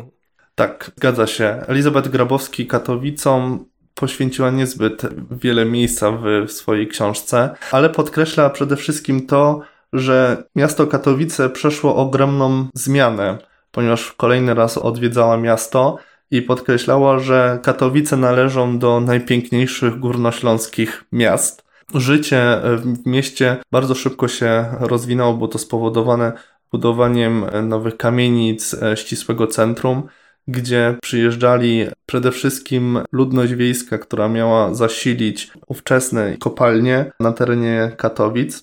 Tak, 0.55 0.91
zgadza 0.97 1.27
się. 1.27 1.45
Elizabeth 1.67 2.09
Grabowski 2.09 2.67
Katowicom 2.67 3.65
poświęciła 3.95 4.51
niezbyt 4.51 5.01
wiele 5.31 5.65
miejsca 5.65 6.11
w 6.47 6.51
swojej 6.51 6.87
książce, 6.87 7.55
ale 7.71 7.89
podkreśla 7.89 8.49
przede 8.49 8.75
wszystkim 8.75 9.27
to, 9.27 9.61
że 9.93 10.43
miasto 10.55 10.87
Katowice 10.87 11.49
przeszło 11.49 11.95
ogromną 11.95 12.67
zmianę, 12.73 13.37
ponieważ 13.71 14.11
kolejny 14.11 14.53
raz 14.53 14.77
odwiedzała 14.77 15.37
miasto 15.37 15.97
i 16.31 16.41
podkreślała, 16.41 17.19
że 17.19 17.59
Katowice 17.63 18.17
należą 18.17 18.79
do 18.79 18.99
najpiękniejszych 18.99 19.99
górnośląskich 19.99 21.03
miast. 21.11 21.63
Życie 21.95 22.61
w 22.63 23.05
mieście 23.05 23.57
bardzo 23.71 23.95
szybko 23.95 24.27
się 24.27 24.65
rozwinęło, 24.79 25.33
było 25.33 25.47
to 25.47 25.59
spowodowane 25.59 26.33
budowaniem 26.71 27.45
nowych 27.63 27.97
kamienic, 27.97 28.73
e, 28.73 28.97
ścisłego 28.97 29.47
centrum, 29.47 30.03
gdzie 30.47 30.95
przyjeżdżali 31.01 31.87
przede 32.05 32.31
wszystkim 32.31 32.99
ludność 33.11 33.53
wiejska, 33.53 33.97
która 33.97 34.27
miała 34.27 34.73
zasilić 34.73 35.51
ówczesne 35.67 36.37
kopalnie 36.37 37.11
na 37.19 37.31
terenie 37.31 37.91
Katowic, 37.97 38.61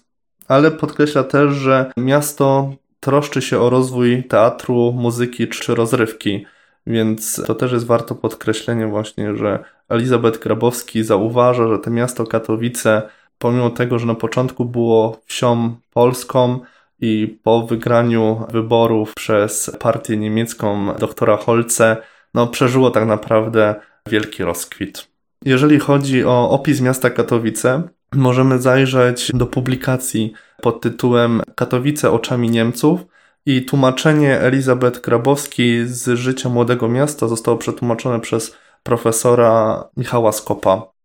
ale 0.49 0.71
podkreśla 0.71 1.25
też, 1.25 1.55
że 1.55 1.93
miasto 1.97 2.73
troszczy 3.01 3.43
się 3.43 3.61
o 3.61 3.71
rozwój 3.71 4.25
teatru, 4.25 4.93
muzyki 4.93 5.49
czy 5.49 5.75
rozrywki. 5.75 6.47
Więc 6.87 7.43
to 7.47 7.55
też 7.55 7.73
jest 7.73 7.87
warto 7.87 8.15
podkreślenia 8.15 8.89
właśnie, 8.89 9.37
że 9.37 9.65
Elizabeth 9.89 10.39
Grabowski 10.39 11.05
zauważa, 11.05 11.69
że 11.69 11.79
to 11.79 11.91
miasto 11.91 12.27
Katowice, 12.27 13.03
pomimo 13.39 13.71
tego, 13.71 13.99
że 13.99 14.07
na 14.07 14.15
początku 14.15 14.65
było 14.65 15.21
wsią 15.27 15.77
polską 15.93 16.61
i 17.00 17.38
po 17.43 17.67
wygraniu 17.67 18.47
wyborów 18.52 19.14
przez 19.14 19.76
partię 19.81 20.17
niemiecką 20.17 20.95
doktora 20.99 21.37
Holce, 21.37 21.97
no 22.35 22.47
przeżyło 22.47 22.90
tak 22.90 23.07
naprawdę 23.07 23.75
wielki 24.09 24.43
rozkwit. 24.43 25.09
Jeżeli 25.45 25.78
chodzi 25.78 26.25
o 26.25 26.50
opis 26.50 26.81
miasta 26.81 27.11
Katowice, 27.11 27.83
możemy 28.14 28.59
zajrzeć 28.59 29.31
do 29.35 29.47
publikacji 29.47 30.33
pod 30.62 30.81
tytułem 30.81 31.43
Katowice 31.55 32.11
oczami 32.11 32.50
Niemców, 32.50 33.00
i 33.49 33.64
tłumaczenie 33.64 34.40
Elizabeth 34.40 35.00
Grabowski 35.00 35.87
z 35.87 36.19
życia 36.19 36.49
młodego 36.49 36.88
miasta 36.88 37.28
zostało 37.28 37.57
przetłumaczone 37.57 38.21
przez 38.21 38.57
profesora 38.83 39.85
Michała 39.97 40.33
Skopa. 40.33 40.98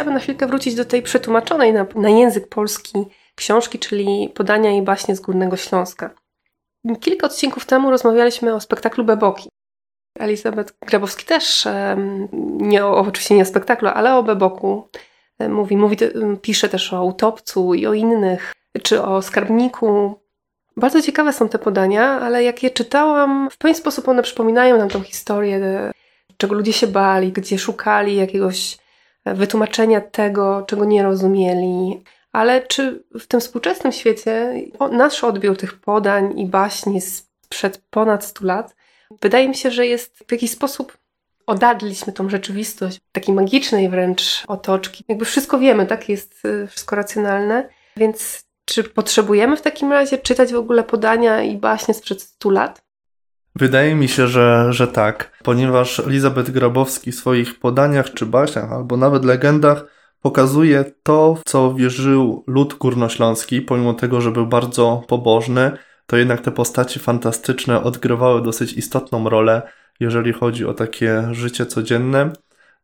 Chciałabym 0.00 0.14
na 0.14 0.20
chwilkę 0.20 0.46
wrócić 0.46 0.74
do 0.74 0.84
tej 0.84 1.02
przetłumaczonej 1.02 1.72
na, 1.72 1.86
na 1.94 2.08
język 2.08 2.48
polski 2.48 3.04
książki, 3.34 3.78
czyli 3.78 4.32
Podania 4.34 4.70
i 4.70 4.82
baśnie 4.82 5.16
z 5.16 5.20
Górnego 5.20 5.56
Śląska. 5.56 6.10
Kilka 7.00 7.26
odcinków 7.26 7.66
temu 7.66 7.90
rozmawialiśmy 7.90 8.54
o 8.54 8.60
spektaklu 8.60 9.04
Beboki. 9.04 9.48
Elizabeth 10.18 10.74
Grabowski 10.86 11.24
też, 11.24 11.68
nie 12.56 12.86
o, 12.86 12.98
oczywiście 12.98 13.34
nie 13.34 13.42
o 13.42 13.44
spektaklu, 13.44 13.88
ale 13.88 14.16
o 14.16 14.22
Beboku 14.22 14.88
mówi, 15.48 15.76
mówi, 15.76 15.96
pisze 16.42 16.68
też 16.68 16.92
o 16.92 17.04
utopcu 17.04 17.74
i 17.74 17.86
o 17.86 17.94
innych, 17.94 18.52
czy 18.82 19.02
o 19.02 19.22
skarbniku. 19.22 20.20
Bardzo 20.76 21.02
ciekawe 21.02 21.32
są 21.32 21.48
te 21.48 21.58
podania, 21.58 22.20
ale 22.20 22.44
jak 22.44 22.62
je 22.62 22.70
czytałam, 22.70 23.50
w 23.50 23.58
pewien 23.58 23.74
sposób 23.74 24.08
one 24.08 24.22
przypominają 24.22 24.78
nam 24.78 24.88
tą 24.88 25.02
historię, 25.02 25.60
czego 26.36 26.54
ludzie 26.54 26.72
się 26.72 26.86
bali, 26.86 27.32
gdzie 27.32 27.58
szukali 27.58 28.16
jakiegoś 28.16 28.80
wytłumaczenia 29.24 30.00
tego, 30.00 30.64
czego 30.66 30.84
nie 30.84 31.02
rozumieli. 31.02 32.04
Ale 32.32 32.62
czy 32.62 33.04
w 33.20 33.26
tym 33.26 33.40
współczesnym 33.40 33.92
świecie 33.92 34.54
nasz 34.92 35.24
odbiór 35.24 35.56
tych 35.56 35.80
podań 35.80 36.38
i 36.38 36.46
baśni 36.46 37.00
sprzed 37.00 37.82
ponad 37.90 38.24
100 38.24 38.44
lat 38.44 38.74
Wydaje 39.20 39.48
mi 39.48 39.54
się, 39.54 39.70
że 39.70 39.86
jest 39.86 40.24
w 40.28 40.32
jakiś 40.32 40.50
sposób 40.50 40.98
odadliśmy 41.46 42.12
tą 42.12 42.28
rzeczywistość, 42.28 43.00
takiej 43.12 43.34
magicznej 43.34 43.88
wręcz 43.88 44.44
otoczki. 44.48 45.04
Jakby 45.08 45.24
wszystko 45.24 45.58
wiemy, 45.58 45.86
tak? 45.86 46.08
Jest 46.08 46.44
y, 46.44 46.66
wszystko 46.66 46.96
racjonalne. 46.96 47.68
Więc 47.96 48.44
czy 48.64 48.84
potrzebujemy 48.84 49.56
w 49.56 49.62
takim 49.62 49.92
razie 49.92 50.18
czytać 50.18 50.52
w 50.52 50.56
ogóle 50.56 50.82
podania 50.82 51.42
i 51.42 51.56
baśnie 51.56 51.94
sprzed 51.94 52.22
100 52.22 52.50
lat? 52.50 52.82
Wydaje 53.56 53.94
mi 53.94 54.08
się, 54.08 54.28
że, 54.28 54.66
że 54.70 54.88
tak, 54.88 55.38
ponieważ 55.44 56.00
Elizabeth 56.00 56.50
Grabowski 56.50 57.12
w 57.12 57.14
swoich 57.14 57.58
podaniach 57.60 58.14
czy 58.14 58.26
baśniach, 58.26 58.72
albo 58.72 58.96
nawet 58.96 59.24
legendach 59.24 59.84
pokazuje 60.22 60.84
to, 61.02 61.34
w 61.34 61.42
co 61.44 61.74
wierzył 61.74 62.44
lud 62.46 62.74
górnośląski, 62.74 63.62
pomimo 63.62 63.94
tego, 63.94 64.20
że 64.20 64.30
był 64.30 64.46
bardzo 64.46 65.02
pobożny, 65.08 65.70
to 66.06 66.16
jednak 66.16 66.40
te 66.40 66.50
postaci 66.50 67.00
fantastyczne 67.00 67.82
odgrywały 67.82 68.42
dosyć 68.42 68.72
istotną 68.72 69.28
rolę, 69.28 69.62
jeżeli 70.00 70.32
chodzi 70.32 70.66
o 70.66 70.74
takie 70.74 71.28
życie 71.32 71.66
codzienne. 71.66 72.32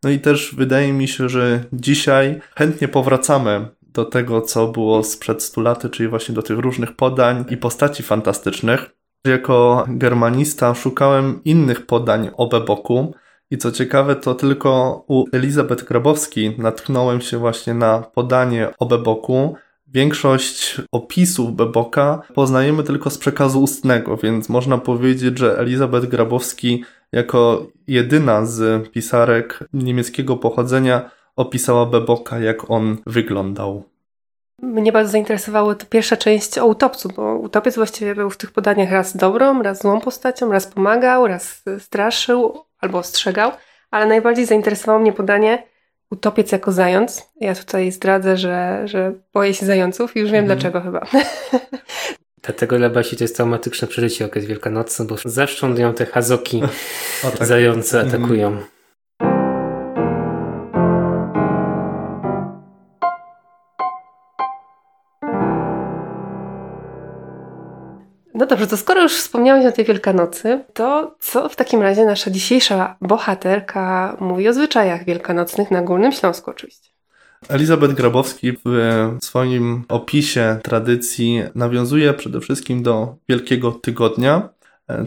No 0.03 0.11
i 0.11 0.19
też 0.19 0.55
wydaje 0.55 0.93
mi 0.93 1.09
się, 1.09 1.29
że 1.29 1.65
dzisiaj 1.73 2.41
chętnie 2.57 2.89
powracamy 2.89 3.69
do 3.83 4.05
tego, 4.05 4.41
co 4.41 4.69
było 4.69 5.03
sprzed 5.05 5.43
100 5.43 5.61
lat, 5.61 5.91
czyli 5.91 6.09
właśnie 6.09 6.35
do 6.35 6.43
tych 6.43 6.59
różnych 6.59 6.97
podań 6.97 7.45
i 7.51 7.57
postaci 7.57 8.03
fantastycznych. 8.03 8.96
Jako 9.25 9.87
germanista 9.89 10.75
szukałem 10.75 11.41
innych 11.45 11.87
podań 11.87 12.31
o 12.37 12.47
Beboku 12.47 13.15
i 13.51 13.59
co 13.59 13.73
ciekawe, 13.73 14.17
to 14.17 14.35
tylko 14.35 15.05
u 15.09 15.25
Elizabeth 15.33 15.85
Grabowski 15.85 16.55
natknąłem 16.59 17.21
się 17.21 17.39
właśnie 17.39 17.75
na 17.75 17.99
podanie 17.99 18.69
o 18.79 18.87
Beboku, 18.87 19.57
Większość 19.89 20.81
opisów 20.93 21.57
Beboka 21.57 22.23
poznajemy 22.35 22.83
tylko 22.83 23.11
z 23.11 23.19
przekazu 23.19 23.63
ustnego, 23.63 24.17
więc 24.17 24.49
można 24.49 24.79
powiedzieć, 24.79 25.39
że 25.39 25.59
Elizabeth 25.59 26.07
Grabowski 26.07 26.85
jako 27.13 27.67
jedyna 27.87 28.47
z 28.47 28.89
pisarek 28.89 29.65
niemieckiego 29.73 30.37
pochodzenia 30.37 31.11
opisała 31.37 31.87
Beboka, 31.87 32.39
jak 32.39 32.71
on 32.71 32.97
wyglądał. 33.07 33.85
Mnie 34.63 34.93
bardzo 34.93 35.13
zainteresowała 35.13 35.75
to 35.75 35.87
pierwsza 35.87 36.17
część 36.17 36.59
o 36.59 36.67
utopcu, 36.67 37.09
bo 37.17 37.35
utopiec 37.35 37.75
właściwie 37.75 38.15
był 38.15 38.31
w 38.31 38.37
tych 38.37 38.51
podaniach 38.51 38.91
raz 38.91 39.17
dobrą, 39.17 39.63
raz 39.63 39.83
złą 39.83 40.01
postacią, 40.01 40.53
raz 40.53 40.67
pomagał, 40.67 41.27
raz 41.27 41.63
straszył 41.79 42.65
albo 42.81 42.99
ostrzegał, 42.99 43.53
ale 43.91 44.07
najbardziej 44.07 44.47
zainteresowało 44.47 44.99
mnie 44.99 45.13
podanie 45.13 45.63
utopiec 46.11 46.53
jako 46.53 46.73
zając. 46.73 47.29
Ja 47.41 47.55
tutaj 47.55 47.93
zdradzę, 47.93 48.37
że, 48.37 48.83
że 48.85 49.13
boję 49.35 49.55
się 49.55 49.67
zająców 49.67 50.17
i 50.17 50.21
już 50.21 50.31
wiem 50.31 50.45
mhm. 50.45 50.59
dlaczego 50.59 50.81
chyba. 50.81 51.07
Dlatego 52.43 52.79
dla 52.79 52.91
Basi 52.91 53.17
to 53.17 53.25
jest 53.25 53.37
traumatyczne 53.37 53.89
przeżycie 53.89 54.25
okres 54.25 54.45
Wielkanocny, 54.45 55.05
bo 55.05 55.17
zawsze 55.25 55.67
ją 55.67 55.95
te 55.95 56.07
hazoki 56.07 56.63
o, 57.25 57.31
tak. 57.31 57.47
zające 57.47 58.01
mhm. 58.01 58.59
No 68.37 68.47
dobrze, 68.47 68.67
to 68.67 68.77
skoro 68.77 69.03
już 69.03 69.17
wspomniałeś 69.17 69.67
o 69.67 69.73
tej 69.73 69.85
Wielkanocy, 69.85 70.65
to 70.75 71.17
co 71.21 71.49
w 71.49 71.57
takim 71.57 71.83
razie 71.83 72.05
nasza 72.05 72.31
dzisiejsza 72.31 72.97
bohaterka 73.01 74.17
mówi 74.21 74.49
o 74.49 74.53
zwyczajach 74.53 75.05
wielkanocnych 75.05 75.71
na 75.71 75.83
Górnym 75.83 76.13
Śląsku 76.13 76.51
oczywiście? 76.51 76.91
Elizabeth 77.49 77.95
Grabowski 77.95 78.53
w 78.53 79.19
swoim 79.23 79.85
opisie 79.89 80.59
tradycji 80.63 81.43
nawiązuje 81.55 82.15
przede 82.15 82.41
wszystkim 82.41 82.83
do 82.83 83.17
Wielkiego 83.29 83.73
Tygodnia. 83.73 84.49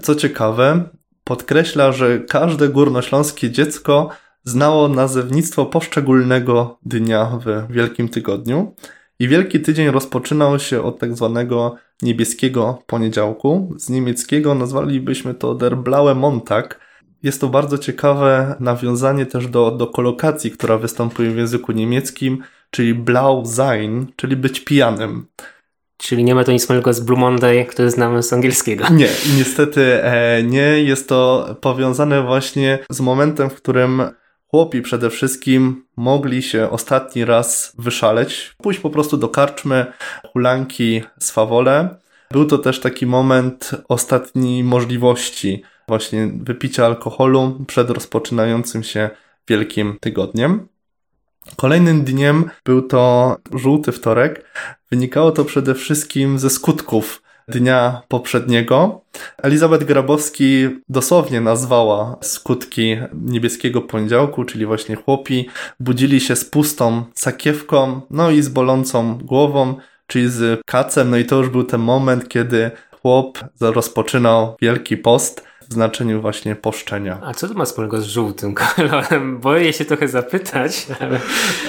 Co 0.01 0.15
ciekawe, 0.15 0.83
podkreśla, 1.23 1.91
że 1.91 2.19
każde 2.19 2.69
górnośląskie 2.69 3.51
dziecko 3.51 4.09
znało 4.43 4.87
nazewnictwo 4.87 5.65
poszczególnego 5.65 6.77
dnia 6.85 7.39
w 7.45 7.73
Wielkim 7.73 8.09
Tygodniu. 8.09 8.75
I 9.21 9.27
Wielki 9.27 9.59
Tydzień 9.59 9.91
rozpoczynał 9.91 10.59
się 10.59 10.83
od 10.83 10.99
tak 10.99 11.15
zwanego 11.15 11.75
niebieskiego 12.01 12.83
poniedziałku. 12.87 13.73
Z 13.77 13.89
niemieckiego 13.89 14.55
nazwalibyśmy 14.55 15.33
to 15.33 15.55
Der 15.55 15.77
Blaue 15.77 16.15
Montag. 16.15 16.79
Jest 17.23 17.41
to 17.41 17.49
bardzo 17.49 17.77
ciekawe 17.77 18.55
nawiązanie 18.59 19.25
też 19.25 19.47
do, 19.47 19.71
do 19.71 19.87
kolokacji, 19.87 20.51
która 20.51 20.77
występuje 20.77 21.31
w 21.31 21.37
języku 21.37 21.71
niemieckim, 21.71 22.43
czyli 22.71 22.93
Blau 22.93 23.45
sein, 23.45 24.07
czyli 24.15 24.35
być 24.35 24.59
pijanym. 24.59 25.25
Czyli 25.97 26.23
nie 26.23 26.35
ma 26.35 26.43
to 26.43 26.51
nic 26.51 26.61
wspólnego 26.61 26.93
z 26.93 26.99
Blue 26.99 27.19
Monday, 27.19 27.65
który 27.65 27.91
znamy 27.91 28.23
z 28.23 28.33
angielskiego. 28.33 28.85
Nie, 28.91 29.09
niestety 29.37 30.03
e, 30.03 30.43
nie. 30.43 30.83
Jest 30.83 31.09
to 31.09 31.47
powiązane 31.61 32.21
właśnie 32.21 32.79
z 32.89 33.01
momentem, 33.01 33.49
w 33.49 33.55
którym 33.55 34.01
Chłopi 34.51 34.81
przede 34.81 35.09
wszystkim 35.09 35.85
mogli 35.97 36.41
się 36.41 36.69
ostatni 36.69 37.25
raz 37.25 37.73
wyszaleć, 37.77 38.55
pójść 38.57 38.79
po 38.79 38.89
prostu 38.89 39.17
do 39.17 39.29
karczmy, 39.29 39.85
hulanki, 40.33 41.03
swawole. 41.19 41.95
Był 42.31 42.45
to 42.45 42.57
też 42.57 42.79
taki 42.79 43.05
moment 43.05 43.71
ostatniej 43.87 44.63
możliwości 44.63 45.63
właśnie 45.87 46.31
wypicia 46.41 46.85
alkoholu 46.85 47.65
przed 47.67 47.89
rozpoczynającym 47.89 48.83
się 48.83 49.09
Wielkim 49.47 49.97
Tygodniem. 49.99 50.67
Kolejnym 51.55 52.03
dniem 52.03 52.49
był 52.65 52.81
to 52.81 53.35
żółty 53.53 53.91
wtorek. 53.91 54.45
Wynikało 54.91 55.31
to 55.31 55.45
przede 55.45 55.75
wszystkim 55.75 56.39
ze 56.39 56.49
skutków 56.49 57.21
dnia 57.49 58.01
poprzedniego. 58.07 59.01
Elizabeth 59.37 59.85
Grabowski 59.85 60.69
dosłownie 60.89 61.41
nazwała 61.41 62.17
skutki 62.21 62.97
niebieskiego 63.13 63.81
poniedziałku, 63.81 64.45
czyli 64.45 64.65
właśnie 64.65 64.95
chłopi 64.95 65.49
budzili 65.79 66.19
się 66.19 66.35
z 66.35 66.45
pustą 66.45 67.03
sakiewką, 67.15 68.01
no 68.09 68.31
i 68.31 68.41
z 68.41 68.49
bolącą 68.49 69.17
głową, 69.17 69.75
czyli 70.07 70.29
z 70.29 70.61
kacem. 70.65 71.09
No 71.09 71.17
i 71.17 71.25
to 71.25 71.37
już 71.37 71.49
był 71.49 71.63
ten 71.63 71.81
moment, 71.81 72.29
kiedy 72.29 72.71
chłop 73.01 73.39
rozpoczynał 73.61 74.55
wielki 74.61 74.97
post 74.97 75.48
w 75.69 75.73
znaczeniu 75.73 76.21
właśnie 76.21 76.55
poszczenia. 76.55 77.19
A 77.23 77.33
co 77.33 77.47
to 77.47 77.53
ma 77.53 77.65
wspólnego 77.65 78.01
z 78.01 78.05
żółtym 78.05 78.53
kolorem? 78.53 79.39
Boję 79.39 79.73
się 79.73 79.85
trochę 79.85 80.07
zapytać. 80.07 80.87
Ale... 80.99 81.15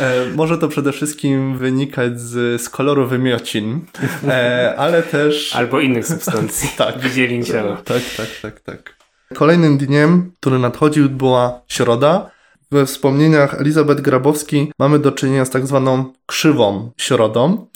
E, 0.00 0.30
może 0.36 0.58
to 0.58 0.68
przede 0.68 0.92
wszystkim 0.92 1.58
wynikać 1.58 2.20
z, 2.20 2.62
z 2.62 2.68
koloru 2.68 3.06
wymiocin, 3.06 3.80
e, 4.28 4.74
ale 4.78 5.02
też... 5.02 5.56
Albo 5.56 5.80
innych 5.80 6.06
substancji. 6.06 6.70
tak. 6.78 6.98
Widzieli 6.98 7.44
ciało. 7.44 7.76
Tak, 7.76 8.02
tak, 8.16 8.28
tak, 8.42 8.60
tak. 8.60 8.96
Kolejnym 9.34 9.78
dniem, 9.78 10.32
który 10.40 10.58
nadchodził, 10.58 11.10
była 11.10 11.60
środa. 11.68 12.30
We 12.72 12.86
wspomnieniach 12.86 13.60
Elizabeth 13.60 14.00
Grabowski 14.00 14.72
mamy 14.78 14.98
do 14.98 15.12
czynienia 15.12 15.44
z 15.44 15.50
tak 15.50 15.66
zwaną 15.66 16.12
krzywą 16.26 16.90
środą. 16.96 17.66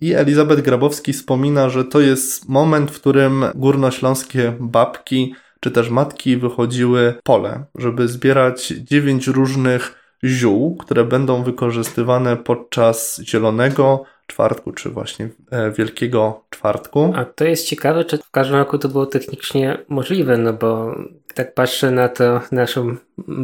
I 0.00 0.14
Elizabeth 0.14 0.62
Grabowski 0.62 1.12
wspomina, 1.12 1.68
że 1.70 1.84
to 1.84 2.00
jest 2.00 2.48
moment, 2.48 2.90
w 2.90 3.00
którym 3.00 3.44
górnośląskie 3.54 4.52
babki 4.60 5.34
czy 5.62 5.70
też 5.70 5.90
matki 5.90 6.36
wychodziły 6.36 7.14
pole, 7.24 7.64
żeby 7.74 8.08
zbierać 8.08 8.66
dziewięć 8.66 9.26
różnych 9.26 10.02
ziół, 10.24 10.76
które 10.76 11.04
będą 11.04 11.42
wykorzystywane 11.42 12.36
podczas 12.36 13.20
zielonego 13.24 14.04
czwartku, 14.26 14.72
czy 14.72 14.90
właśnie 14.90 15.28
e, 15.50 15.70
Wielkiego 15.70 16.44
Czwartku. 16.50 17.12
A 17.16 17.24
to 17.24 17.44
jest 17.44 17.66
ciekawe, 17.66 18.04
czy 18.04 18.18
w 18.18 18.30
każdym 18.30 18.56
roku 18.56 18.78
to 18.78 18.88
było 18.88 19.06
technicznie 19.06 19.78
możliwe, 19.88 20.38
no 20.38 20.52
bo 20.52 20.96
tak 21.34 21.54
patrzę 21.54 21.90
na 21.90 22.08
to 22.08 22.40
naszą 22.52 22.96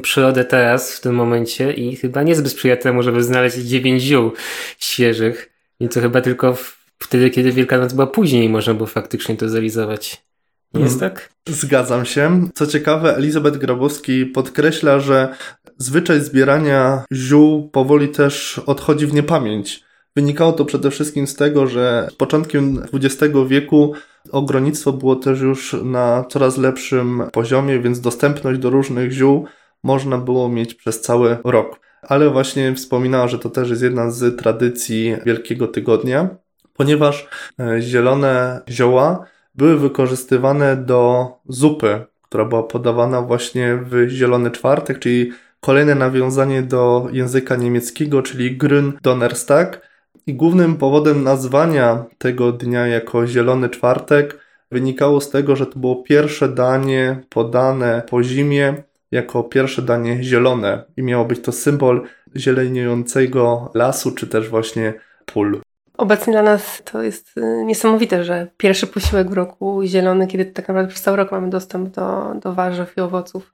przyrodę 0.03 0.45
teraz, 0.45 0.97
w 0.97 1.01
tym 1.01 1.15
momencie 1.15 1.73
i 1.73 1.97
chyba 1.97 2.23
niezbyt 2.23 2.53
sprzyja 2.53 2.77
temu, 2.77 3.03
żeby 3.03 3.23
znaleźć 3.23 3.57
dziewięć 3.57 4.03
ziół 4.03 4.33
świeżych, 4.79 5.53
więc 5.81 5.95
to 5.95 6.01
chyba 6.01 6.21
tylko 6.21 6.57
wtedy, 6.99 7.31
kiedy 7.31 7.53
Wielkanoc 7.53 7.93
była 7.93 8.07
później, 8.07 8.49
można 8.49 8.75
było 8.75 8.87
faktycznie 8.87 9.37
to 9.37 9.49
zrealizować. 9.49 10.28
Jest 10.75 11.03
mm. 11.03 11.11
tak? 11.11 11.31
Zgadzam 11.49 12.05
się. 12.05 12.49
Co 12.55 12.67
ciekawe, 12.67 13.17
Elizabeth 13.17 13.59
Grabowski 13.59 14.27
podkreśla, 14.27 15.01
że 15.01 15.35
zwyczaj 15.79 16.21
zbierania 16.21 17.05
ziół 17.13 17.69
powoli 17.69 18.09
też 18.09 18.61
odchodzi 18.67 19.07
w 19.07 19.15
niepamięć. 19.15 19.85
Wynikało 20.17 20.53
to 20.53 20.65
przede 20.65 20.91
wszystkim 20.91 21.27
z 21.27 21.35
tego, 21.35 21.67
że 21.67 22.09
początkiem 22.17 22.83
XX 22.93 23.35
wieku 23.49 23.93
ogrodnictwo 24.33 24.93
było 24.93 25.17
też 25.17 25.41
już 25.41 25.77
na 25.85 26.25
coraz 26.29 26.59
lepszym 26.59 27.23
poziomie, 27.33 27.81
więc 27.81 28.01
dostępność 28.01 28.61
do 28.61 28.71
różnych 28.71 29.13
ziół 29.13 29.47
można 29.83 30.19
było 30.19 30.49
mieć 30.49 30.75
przez 30.75 31.01
cały 31.01 31.39
rok. 31.45 31.81
Ale 32.03 32.31
właśnie 32.31 32.75
wspominała, 32.75 33.29
że 33.29 33.39
to 33.39 33.51
też 33.51 33.71
jest 33.71 33.83
jedna 33.83 34.11
z 34.11 34.39
tradycji 34.39 35.17
Wielkiego 35.27 35.69
Tygodnia, 35.69 36.29
ponieważ 36.73 37.29
e, 37.61 37.83
zielone 37.83 38.61
zioła 38.69 39.25
były 39.59 39.79
wykorzystywane 39.79 40.77
do 40.77 41.29
zupy, 41.49 42.01
która 42.23 42.45
była 42.45 42.63
podawana 42.63 43.23
właśnie 43.23 43.79
w 43.91 44.09
Zielony 44.09 44.51
Czwartek, 44.51 44.99
czyli 44.99 45.33
kolejne 45.61 45.95
nawiązanie 45.95 46.63
do 46.63 47.09
języka 47.13 47.57
niemieckiego, 47.57 48.23
czyli 48.23 48.57
Grün 48.57 48.93
Donnerstag. 49.03 49.89
I 50.27 50.35
głównym 50.35 50.77
powodem 50.77 51.23
nazwania 51.23 52.05
tego 52.19 52.53
dnia 52.53 52.87
jako 52.87 53.27
Zielony 53.27 53.69
Czwartek 53.69 54.39
wynikało 54.73 55.21
z 55.21 55.31
tego, 55.31 55.57
że 55.57 55.67
to 55.67 55.79
było 55.79 55.97
pierwsze 56.03 56.49
danie 56.49 57.21
podane 57.29 58.03
po 58.11 58.23
zimie 58.23 58.75
jako 59.11 59.43
pierwsze 59.45 59.83
danie 59.83 60.23
zielone 60.23 60.85
i 60.97 61.03
miało 61.03 61.25
być 61.25 61.41
to 61.41 61.53
symbol 61.53 62.03
zieleniejącego 62.37 63.71
lasu, 63.75 64.15
czy 64.15 64.27
też 64.27 64.49
właśnie 64.49 64.95
pól. 65.27 65.61
Obecnie 65.99 66.33
dla 66.33 66.43
nas 66.43 66.83
to 66.85 67.03
jest 67.03 67.39
y, 67.39 67.65
niesamowite, 67.65 68.25
że 68.25 68.47
pierwszy 68.57 68.87
posiłek 68.87 69.31
w 69.31 69.33
roku 69.33 69.81
zielony, 69.85 70.27
kiedy 70.27 70.45
tak 70.45 70.69
naprawdę 70.69 70.91
przez 70.91 71.03
cały 71.03 71.17
rok 71.17 71.33
mamy 71.33 71.51
dostęp 71.51 71.89
do, 71.89 72.35
do 72.43 72.53
warzyw 72.53 72.97
i 72.97 73.01
owoców. 73.01 73.53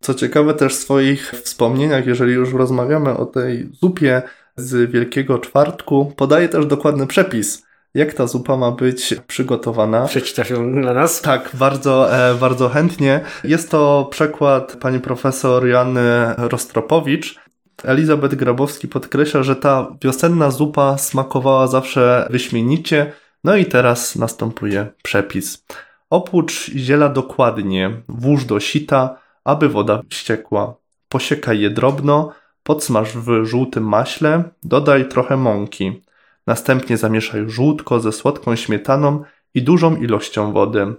Co 0.00 0.14
ciekawe 0.14 0.54
też 0.54 0.74
w 0.74 0.78
swoich 0.78 1.30
wspomnieniach, 1.30 2.06
jeżeli 2.06 2.32
już 2.32 2.52
rozmawiamy 2.52 3.16
o 3.16 3.26
tej 3.26 3.68
zupie 3.82 4.22
z 4.56 4.90
Wielkiego 4.90 5.38
Czwartku, 5.38 6.12
podaje 6.16 6.48
też 6.48 6.66
dokładny 6.66 7.06
przepis, 7.06 7.66
jak 7.94 8.14
ta 8.14 8.26
zupa 8.26 8.56
ma 8.56 8.70
być 8.70 9.14
przygotowana. 9.26 10.04
Przeczytasz 10.04 10.50
ją 10.50 10.80
dla 10.82 10.94
nas? 10.94 11.20
Tak, 11.20 11.50
bardzo, 11.54 12.16
e, 12.30 12.34
bardzo 12.34 12.68
chętnie. 12.68 13.20
Jest 13.44 13.70
to 13.70 14.08
przekład 14.10 14.76
pani 14.80 15.00
profesor 15.00 15.66
Jany 15.66 16.34
Rostropowicz, 16.38 17.45
Elizabeth 17.86 18.34
Grabowski 18.34 18.88
podkreśla, 18.88 19.42
że 19.42 19.56
ta 19.56 19.96
wiosenna 20.02 20.50
zupa 20.50 20.98
smakowała 20.98 21.66
zawsze 21.66 22.26
wyśmienicie, 22.30 23.12
no 23.44 23.56
i 23.56 23.66
teraz 23.66 24.16
następuje 24.16 24.86
przepis. 25.02 25.64
Opłucz 26.10 26.70
ziela 26.70 27.08
dokładnie, 27.08 28.02
włóż 28.08 28.44
do 28.44 28.60
sita, 28.60 29.18
aby 29.44 29.68
woda 29.68 30.02
ściekła. 30.08 30.74
Posiekaj 31.08 31.60
je 31.60 31.70
drobno, 31.70 32.32
podsmaż 32.62 33.16
w 33.16 33.44
żółtym 33.44 33.84
maśle, 33.88 34.44
dodaj 34.62 35.08
trochę 35.08 35.36
mąki. 35.36 36.02
Następnie 36.46 36.96
zamieszaj 36.96 37.50
żółtko 37.50 38.00
ze 38.00 38.12
słodką 38.12 38.56
śmietaną 38.56 39.22
i 39.54 39.62
dużą 39.62 39.96
ilością 39.96 40.52
wody. 40.52 40.94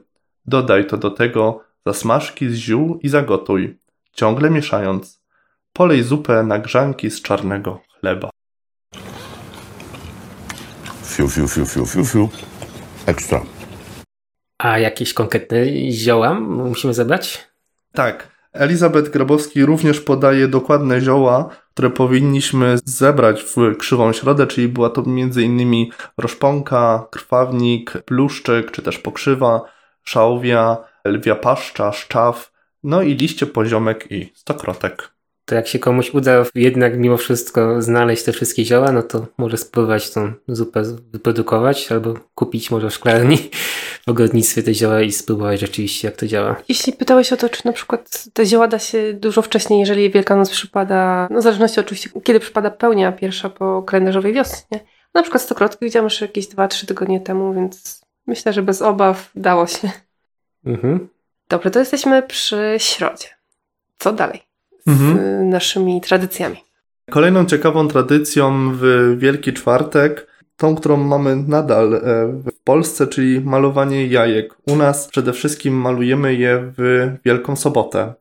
Dodaj 0.45 0.87
to 0.87 0.97
do 0.97 1.11
tego 1.11 1.63
zasmażki 1.85 2.49
z 2.49 2.55
ziół 2.55 2.99
i 3.03 3.09
zagotuj, 3.09 3.79
ciągle 4.13 4.49
mieszając. 4.49 5.16
Polej 5.77 6.03
zupę 6.03 6.43
na 6.43 6.59
grzanki 6.59 7.11
z 7.11 7.21
czarnego 7.21 7.81
chleba. 7.99 8.29
Fiu, 11.05 11.29
fiu, 11.29 11.47
fiu, 11.47 11.65
fiu, 11.65 11.85
fiu, 11.85 12.05
fiu. 12.05 12.29
Ekstra. 13.05 13.41
A 14.57 14.79
jakieś 14.79 15.13
konkretne 15.13 15.65
zioła 15.91 16.33
musimy 16.39 16.93
zebrać? 16.93 17.47
Tak. 17.93 18.27
Elizabeth 18.53 19.09
Grabowski 19.09 19.65
również 19.65 19.99
podaje 20.01 20.47
dokładne 20.47 21.01
zioła, 21.01 21.49
które 21.73 21.89
powinniśmy 21.89 22.75
zebrać 22.85 23.43
w 23.43 23.77
krzywą 23.77 24.13
środę, 24.13 24.47
czyli 24.47 24.67
była 24.67 24.89
to 24.89 25.03
m.in. 25.07 25.85
roszponka, 26.17 27.07
krwawnik, 27.11 27.93
bluszczyk, 28.07 28.71
czy 28.71 28.81
też 28.81 28.99
pokrzywa, 28.99 29.61
szałwia, 30.03 30.77
lwia 31.05 31.35
paszcza, 31.35 31.91
szczaw, 31.91 32.51
no 32.83 33.01
i 33.01 33.15
liście 33.15 33.45
poziomek 33.45 34.11
i 34.11 34.31
stokrotek. 34.35 35.16
To 35.47 35.55
jak 35.55 35.67
się 35.67 35.79
komuś 35.79 36.13
uda 36.13 36.45
jednak 36.55 36.97
mimo 36.97 37.17
wszystko 37.17 37.81
znaleźć 37.81 38.23
te 38.23 38.31
wszystkie 38.31 38.65
zioła, 38.65 38.91
no 38.91 39.03
to 39.03 39.25
może 39.37 39.57
spróbować 39.57 40.11
tą 40.11 40.33
zupę 40.47 40.83
wyprodukować 41.11 41.91
albo 41.91 42.13
kupić 42.35 42.71
może 42.71 42.89
w 42.89 42.93
szklarni 42.93 43.37
w 44.05 44.09
ogrodnictwie 44.09 44.63
te 44.63 44.73
zioła 44.73 45.01
i 45.01 45.11
spróbować 45.11 45.59
rzeczywiście 45.59 46.07
jak 46.07 46.17
to 46.17 46.27
działa. 46.27 46.55
Jeśli 46.69 46.93
pytałeś 46.93 47.33
o 47.33 47.37
to, 47.37 47.49
czy 47.49 47.65
na 47.65 47.73
przykład 47.73 48.27
te 48.33 48.45
zioła 48.45 48.67
da 48.67 48.79
się 48.79 49.13
dużo 49.13 49.41
wcześniej, 49.41 49.79
jeżeli 49.79 50.11
Wielkanoc 50.11 50.49
przypada, 50.49 51.27
no 51.31 51.39
w 51.39 51.43
zależności 51.43 51.79
oczywiście 51.79 52.09
kiedy 52.23 52.39
przypada 52.39 52.71
pełnia 52.71 53.11
pierwsza 53.11 53.49
po 53.49 53.83
kalendarzowej 53.83 54.33
wiosnie. 54.33 54.79
Na 55.13 55.21
przykład 55.21 55.43
stokrotki 55.43 55.85
widziałam 55.85 56.05
już 56.05 56.21
jakieś 56.21 56.47
2-3 56.47 56.87
tygodnie 56.87 57.21
temu, 57.21 57.53
więc 57.53 58.01
myślę, 58.27 58.53
że 58.53 58.61
bez 58.61 58.81
obaw 58.81 59.31
dało 59.35 59.67
się. 59.67 59.91
Mhm. 60.65 61.09
Dobrze, 61.49 61.71
to 61.71 61.79
jesteśmy 61.79 62.23
przy 62.23 62.75
środzie. 62.77 63.27
Co 63.97 64.13
dalej 64.13 64.46
z 64.87 64.89
Mhm. 64.89 65.49
naszymi 65.49 66.01
tradycjami? 66.01 66.55
Kolejną 67.09 67.45
ciekawą 67.45 67.87
tradycją 67.87 68.71
w 68.73 69.15
Wielki 69.17 69.53
Czwartek, 69.53 70.27
tą, 70.57 70.75
którą 70.75 70.97
mamy 70.97 71.35
nadal 71.35 71.93
e, 71.93 71.99
w 72.27 72.63
Polsce, 72.63 73.07
czyli 73.07 73.41
malowanie 73.41 74.07
jajek. 74.07 74.53
U 74.67 74.75
nas 74.75 75.07
przede 75.07 75.33
wszystkim 75.33 75.73
malujemy 75.73 76.35
je 76.35 76.71
w 76.77 77.09
Wielką 77.25 77.55
Sobotę, 77.55 78.13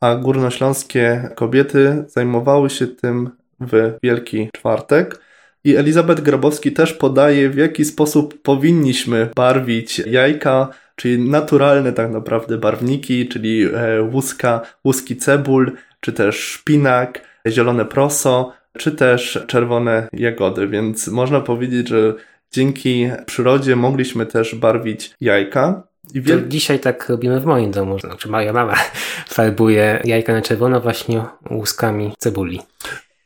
a 0.00 0.14
górnośląskie 0.14 1.28
kobiety 1.34 2.04
zajmowały 2.08 2.70
się 2.70 2.86
tym 2.86 3.30
w 3.60 3.92
Wielki 4.02 4.48
Czwartek. 4.54 5.20
I 5.64 5.76
Elizabeth 5.76 6.22
Grabowski 6.22 6.72
też 6.72 6.92
podaje, 6.92 7.50
w 7.50 7.56
jaki 7.56 7.84
sposób 7.84 8.42
powinniśmy 8.42 9.28
barwić 9.36 9.98
jajka, 9.98 10.68
czyli 10.96 11.30
naturalne 11.30 11.92
tak 11.92 12.10
naprawdę 12.10 12.58
barwniki, 12.58 13.28
czyli 13.28 13.64
e, 13.64 14.02
łuska, 14.02 14.60
łuski 14.84 15.16
cebul, 15.16 15.72
czy 16.04 16.12
też 16.12 16.36
szpinak, 16.38 17.20
zielone 17.48 17.84
proso, 17.84 18.52
czy 18.78 18.92
też 18.92 19.44
czerwone 19.46 20.08
jagody, 20.12 20.68
więc 20.68 21.08
można 21.08 21.40
powiedzieć, 21.40 21.88
że 21.88 22.14
dzięki 22.52 23.10
przyrodzie 23.26 23.76
mogliśmy 23.76 24.26
też 24.26 24.54
barwić 24.54 25.14
jajka. 25.20 25.82
I 26.14 26.22
To 26.22 26.28
wiel... 26.28 26.48
dzisiaj 26.48 26.80
tak 26.80 27.08
robimy 27.08 27.40
w 27.40 27.44
moim 27.46 27.70
domu, 27.70 27.98
znaczy 27.98 28.28
moja 28.28 28.52
mama 28.52 28.74
farbuje 29.36 30.00
jajka 30.04 30.32
na 30.32 30.42
czerwono 30.42 30.80
właśnie 30.80 31.24
łuskami 31.50 32.12
cebuli. 32.18 32.60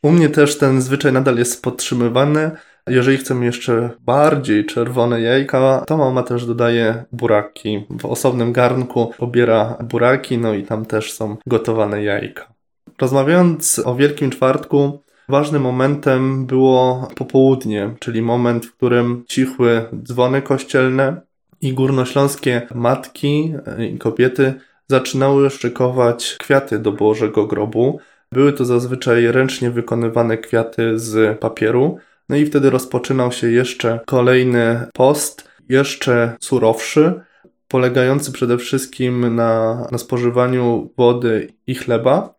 U 0.03 0.11
mnie 0.11 0.29
też 0.29 0.57
ten 0.57 0.81
zwyczaj 0.81 1.13
nadal 1.13 1.37
jest 1.37 1.63
podtrzymywany. 1.63 2.51
Jeżeli 2.87 3.17
chcemy 3.17 3.45
jeszcze 3.45 3.89
bardziej 4.05 4.65
czerwone 4.65 5.21
jajka, 5.21 5.83
to 5.87 5.97
mama 5.97 6.23
też 6.23 6.45
dodaje 6.45 7.03
buraki. 7.11 7.85
W 7.89 8.05
osobnym 8.05 8.53
garnku 8.53 9.13
pobiera 9.17 9.77
buraki, 9.83 10.37
no 10.37 10.53
i 10.53 10.63
tam 10.63 10.85
też 10.85 11.13
są 11.13 11.37
gotowane 11.47 12.03
jajka. 12.03 12.58
Rozmawiając 13.01 13.81
o 13.85 13.95
Wielkim 13.95 14.31
Czwartku, 14.31 15.03
ważnym 15.29 15.61
momentem 15.61 16.45
było 16.45 17.07
popołudnie, 17.15 17.95
czyli 17.99 18.21
moment, 18.21 18.65
w 18.65 18.75
którym 18.75 19.23
cichły 19.27 19.85
dzwony 20.03 20.41
kościelne 20.41 21.21
i 21.61 21.73
górnośląskie 21.73 22.67
matki 22.75 23.53
i 23.93 23.97
kobiety 23.97 24.53
zaczynały 24.87 25.49
szykować 25.49 26.35
kwiaty 26.39 26.79
do 26.79 26.91
Bożego 26.91 27.47
Grobu. 27.47 27.99
Były 28.31 28.53
to 28.53 28.65
zazwyczaj 28.65 29.27
ręcznie 29.27 29.71
wykonywane 29.71 30.37
kwiaty 30.37 30.99
z 30.99 31.39
papieru. 31.39 31.97
No 32.29 32.35
i 32.35 32.45
wtedy 32.45 32.69
rozpoczynał 32.69 33.31
się 33.31 33.51
jeszcze 33.51 33.99
kolejny 34.05 34.87
post, 34.93 35.49
jeszcze 35.69 36.37
surowszy, 36.39 37.21
polegający 37.67 38.31
przede 38.31 38.57
wszystkim 38.57 39.35
na, 39.35 39.87
na 39.91 39.97
spożywaniu 39.97 40.89
wody 40.97 41.53
i 41.67 41.75
chleba. 41.75 42.38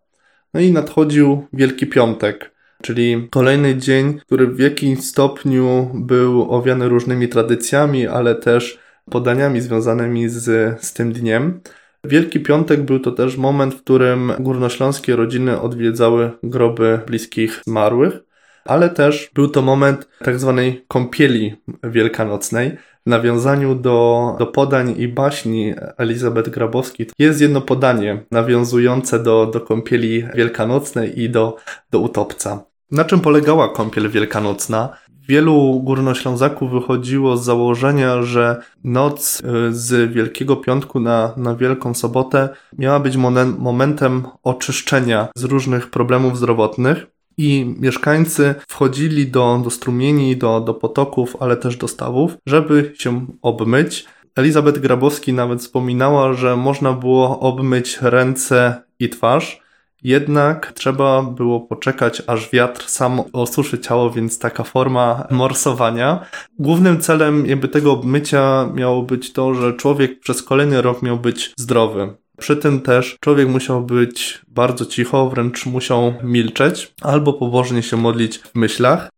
No 0.54 0.60
i 0.60 0.72
nadchodził 0.72 1.46
Wielki 1.52 1.86
Piątek, 1.86 2.50
czyli 2.82 3.28
kolejny 3.30 3.76
dzień, 3.76 4.18
który 4.18 4.46
w 4.46 4.58
jakimś 4.58 5.04
stopniu 5.04 5.90
był 5.94 6.52
owiany 6.52 6.88
różnymi 6.88 7.28
tradycjami, 7.28 8.06
ale 8.06 8.34
też 8.34 8.78
podaniami 9.10 9.60
związanymi 9.60 10.28
z, 10.28 10.80
z 10.84 10.92
tym 10.92 11.12
dniem. 11.12 11.60
Wielki 12.04 12.40
Piątek 12.40 12.82
był 12.82 12.98
to 12.98 13.12
też 13.12 13.36
moment, 13.36 13.74
w 13.74 13.82
którym 13.82 14.32
górnośląskie 14.38 15.16
rodziny 15.16 15.60
odwiedzały 15.60 16.30
groby 16.42 17.00
bliskich 17.06 17.62
zmarłych, 17.66 18.20
ale 18.64 18.90
też 18.90 19.30
był 19.34 19.48
to 19.48 19.62
moment 19.62 20.08
tak 20.18 20.40
zwanej 20.40 20.84
kąpieli 20.88 21.56
wielkanocnej. 21.84 22.76
W 23.06 23.10
nawiązaniu 23.10 23.74
do, 23.74 24.36
do 24.38 24.46
podań 24.46 24.94
i 24.98 25.08
baśni 25.08 25.74
Elizabeth 25.96 26.50
Grabowskiej 26.50 27.10
jest 27.18 27.40
jedno 27.40 27.60
podanie 27.60 28.24
nawiązujące 28.30 29.22
do, 29.22 29.46
do 29.46 29.60
kąpieli 29.60 30.24
wielkanocnej 30.34 31.20
i 31.20 31.30
do, 31.30 31.56
do 31.90 31.98
utopca. 31.98 32.64
Na 32.90 33.04
czym 33.04 33.20
polegała 33.20 33.68
kąpiel 33.68 34.10
wielkanocna? 34.10 34.88
Wielu 35.28 35.80
górnoślązaków 35.80 36.70
wychodziło 36.70 37.36
z 37.36 37.44
założenia, 37.44 38.22
że 38.22 38.62
noc 38.84 39.40
y, 39.40 39.74
z 39.74 40.12
Wielkiego 40.12 40.56
Piątku 40.56 41.00
na, 41.00 41.34
na 41.36 41.54
Wielką 41.54 41.94
Sobotę 41.94 42.48
miała 42.78 43.00
być 43.00 43.16
momen- 43.16 43.58
momentem 43.58 44.22
oczyszczenia 44.42 45.28
z 45.34 45.44
różnych 45.44 45.90
problemów 45.90 46.38
zdrowotnych. 46.38 47.06
I 47.38 47.74
mieszkańcy 47.78 48.54
wchodzili 48.68 49.26
do, 49.26 49.60
do 49.64 49.70
strumieni, 49.70 50.36
do, 50.36 50.60
do 50.60 50.74
potoków, 50.74 51.36
ale 51.40 51.56
też 51.56 51.76
do 51.76 51.88
stawów, 51.88 52.36
żeby 52.46 52.92
się 52.98 53.26
obmyć. 53.42 54.04
Elizabeth 54.36 54.78
Grabowski 54.78 55.32
nawet 55.32 55.60
wspominała, 55.60 56.32
że 56.32 56.56
można 56.56 56.92
było 56.92 57.40
obmyć 57.40 57.98
ręce 58.00 58.82
i 58.98 59.08
twarz, 59.08 59.60
jednak 60.02 60.72
trzeba 60.72 61.22
było 61.22 61.60
poczekać, 61.60 62.22
aż 62.26 62.50
wiatr 62.50 62.84
sam 62.88 63.22
osuszy 63.32 63.78
ciało, 63.78 64.10
więc 64.10 64.38
taka 64.38 64.64
forma 64.64 65.26
morsowania. 65.30 66.26
Głównym 66.58 67.00
celem 67.00 67.46
jakby 67.46 67.68
tego 67.68 67.92
obmycia 67.92 68.68
miało 68.74 69.02
być 69.02 69.32
to, 69.32 69.54
że 69.54 69.72
człowiek 69.72 70.20
przez 70.20 70.42
kolejny 70.42 70.82
rok 70.82 71.02
miał 71.02 71.16
być 71.18 71.52
zdrowy. 71.56 72.14
Przy 72.40 72.56
tym 72.56 72.80
też 72.80 73.16
człowiek 73.20 73.48
musiał 73.48 73.82
być 73.82 74.42
bardzo 74.48 74.86
cicho, 74.86 75.30
wręcz 75.30 75.66
musiał 75.66 76.14
milczeć 76.22 76.94
albo 77.02 77.32
pobożnie 77.32 77.82
się 77.82 77.96
modlić 77.96 78.38
w 78.38 78.54
myślach. 78.54 79.08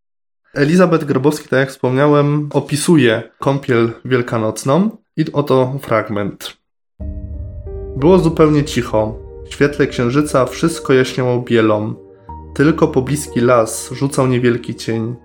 Elizabeth 0.53 1.05
Grabowski, 1.05 1.49
tak 1.49 1.59
jak 1.59 1.69
wspomniałem, 1.69 2.49
opisuje 2.53 3.23
kąpiel 3.39 3.91
wielkanocną 4.05 4.97
i 5.17 5.25
oto 5.33 5.79
fragment. 5.81 6.57
Było 7.97 8.19
zupełnie 8.19 8.63
cicho. 8.63 9.19
W 9.45 9.53
świetle 9.53 9.87
księżyca 9.87 10.45
wszystko 10.45 10.93
jaśniało 10.93 11.41
bielą. 11.41 11.95
Tylko 12.55 12.87
pobliski 12.87 13.41
las 13.41 13.89
rzucał 13.91 14.27
niewielki 14.27 14.75
cień. 14.75 15.15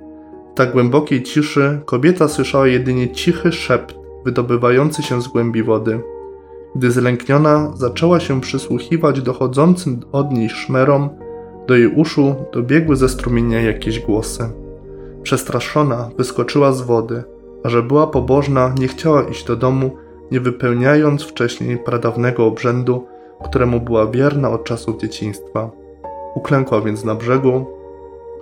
W 0.52 0.56
tak 0.56 0.72
głębokiej 0.72 1.22
ciszy 1.22 1.80
kobieta 1.84 2.28
słyszała 2.28 2.66
jedynie 2.68 3.12
cichy 3.12 3.52
szept 3.52 3.94
wydobywający 4.24 5.02
się 5.02 5.22
z 5.22 5.28
głębi 5.28 5.62
wody. 5.62 6.00
Gdy 6.76 6.90
zlękniona 6.90 7.72
zaczęła 7.74 8.20
się 8.20 8.40
przysłuchiwać 8.40 9.22
dochodzącym 9.22 10.00
od 10.12 10.33
niej 10.33 10.50
szmerom, 10.50 11.09
do 11.66 11.76
jej 11.76 11.94
uszu 11.94 12.35
dobiegły 12.52 12.96
ze 12.96 13.09
strumienia 13.09 13.61
jakieś 13.61 14.00
głosy. 14.00 14.50
Przestraszona 15.22 16.11
wyskoczyła 16.18 16.72
z 16.72 16.83
wody, 16.83 17.24
a 17.64 17.68
że 17.68 17.83
była 17.83 18.07
pobożna, 18.07 18.74
nie 18.78 18.88
chciała 18.88 19.22
iść 19.22 19.44
do 19.44 19.57
domu, 19.57 19.90
nie 20.31 20.40
wypełniając 20.40 21.22
wcześniej 21.22 21.78
pradawnego 21.78 22.46
obrzędu, 22.46 23.07
któremu 23.44 23.81
była 23.81 24.07
wierna 24.07 24.50
od 24.50 24.64
czasów 24.64 25.00
dzieciństwa. 25.00 25.70
Uklękła 26.35 26.81
więc 26.81 27.04
na 27.04 27.14
brzegu, 27.14 27.66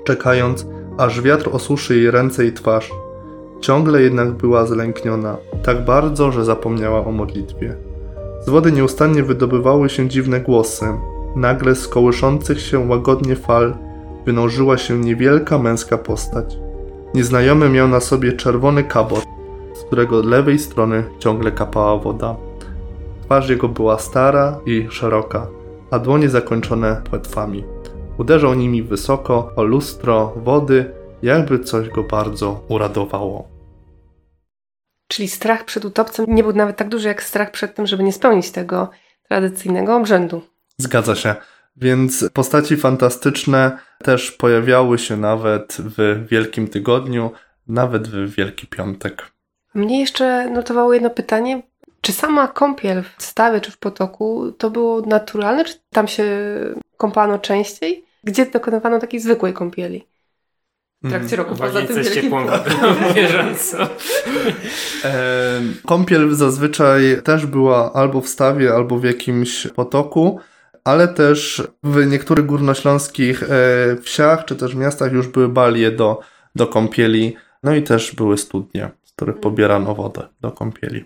czekając, 0.04 0.66
aż 0.98 1.20
wiatr 1.20 1.48
osuszy 1.52 1.96
jej 1.96 2.10
ręce 2.10 2.46
i 2.46 2.52
twarz. 2.52 2.90
Ciągle 3.60 4.02
jednak 4.02 4.32
była 4.32 4.66
zlękniona, 4.66 5.36
tak 5.62 5.84
bardzo, 5.84 6.32
że 6.32 6.44
zapomniała 6.44 7.04
o 7.04 7.12
modlitwie. 7.12 7.85
Z 8.46 8.50
wody 8.50 8.72
nieustannie 8.72 9.22
wydobywały 9.22 9.88
się 9.88 10.08
dziwne 10.08 10.40
głosy. 10.40 10.86
Nagle 11.36 11.74
z 11.74 11.88
kołyszących 11.88 12.60
się 12.60 12.78
łagodnie 12.78 13.36
fal 13.36 13.74
wynurzyła 14.26 14.78
się 14.78 14.98
niewielka 14.98 15.58
męska 15.58 15.98
postać. 15.98 16.58
Nieznajomy 17.14 17.68
miał 17.68 17.88
na 17.88 18.00
sobie 18.00 18.32
czerwony 18.32 18.84
kabot, 18.84 19.24
z 19.74 19.84
którego 19.84 20.22
lewej 20.22 20.58
strony 20.58 21.04
ciągle 21.18 21.52
kapała 21.52 21.98
woda. 21.98 22.36
Twarz 23.22 23.48
jego 23.48 23.68
była 23.68 23.98
stara 23.98 24.58
i 24.66 24.86
szeroka, 24.90 25.46
a 25.90 25.98
dłonie 25.98 26.28
zakończone 26.28 27.02
płetwami. 27.10 27.64
Uderzał 28.18 28.54
nimi 28.54 28.82
wysoko 28.82 29.52
o 29.56 29.62
lustro 29.62 30.32
wody, 30.44 30.90
jakby 31.22 31.58
coś 31.58 31.88
go 31.88 32.02
bardzo 32.02 32.60
uradowało. 32.68 33.55
Czyli 35.08 35.28
strach 35.28 35.64
przed 35.64 35.84
utopcem 35.84 36.26
nie 36.28 36.42
był 36.42 36.52
nawet 36.52 36.76
tak 36.76 36.88
duży 36.88 37.08
jak 37.08 37.22
strach 37.22 37.50
przed 37.50 37.74
tym, 37.74 37.86
żeby 37.86 38.02
nie 38.02 38.12
spełnić 38.12 38.50
tego 38.50 38.90
tradycyjnego 39.28 39.96
obrzędu. 39.96 40.42
Zgadza 40.78 41.14
się. 41.14 41.34
Więc 41.76 42.24
postaci 42.32 42.76
fantastyczne 42.76 43.78
też 43.98 44.32
pojawiały 44.32 44.98
się 44.98 45.16
nawet 45.16 45.76
w 45.78 46.26
Wielkim 46.30 46.68
Tygodniu, 46.68 47.30
nawet 47.68 48.08
w 48.08 48.34
Wielki 48.34 48.66
Piątek. 48.66 49.26
Mnie 49.74 50.00
jeszcze 50.00 50.50
notowało 50.50 50.94
jedno 50.94 51.10
pytanie. 51.10 51.62
Czy 52.00 52.12
sama 52.12 52.48
kąpiel 52.48 53.02
w 53.16 53.22
stawie 53.22 53.60
czy 53.60 53.70
w 53.70 53.78
potoku 53.78 54.52
to 54.52 54.70
było 54.70 55.00
naturalne, 55.00 55.64
czy 55.64 55.74
tam 55.90 56.08
się 56.08 56.24
kąpano 56.96 57.38
częściej? 57.38 58.04
Gdzie 58.24 58.46
dokonywano 58.46 58.98
takiej 58.98 59.20
zwykłej 59.20 59.52
kąpieli? 59.52 60.06
W 61.06 61.10
trakcie 61.10 61.36
roku, 61.36 61.56
poza 61.56 61.82
tym 61.82 61.96
wielkim 61.96 62.22
ciepłą 62.22 62.46
wodą 62.46 62.64
bieżąco. 63.14 63.76
Kąpiel 65.86 66.34
zazwyczaj 66.34 67.22
też 67.24 67.46
była 67.46 67.92
albo 67.92 68.20
w 68.20 68.28
stawie, 68.28 68.74
albo 68.74 68.98
w 68.98 69.04
jakimś 69.04 69.66
potoku, 69.66 70.40
ale 70.84 71.08
też 71.08 71.62
w 71.82 72.06
niektórych 72.06 72.46
górnośląskich 72.46 73.42
e, 73.42 73.46
wsiach 74.02 74.44
czy 74.44 74.56
też 74.56 74.74
miastach 74.74 75.12
już 75.12 75.28
były 75.28 75.48
balie 75.48 75.90
do, 75.90 76.20
do 76.54 76.66
kąpieli, 76.66 77.36
no 77.62 77.74
i 77.74 77.82
też 77.82 78.14
były 78.14 78.38
studnie, 78.38 78.90
z 79.04 79.12
których 79.12 79.40
pobierano 79.40 79.94
wodę 79.94 80.28
do 80.40 80.52
kąpieli. 80.52 81.04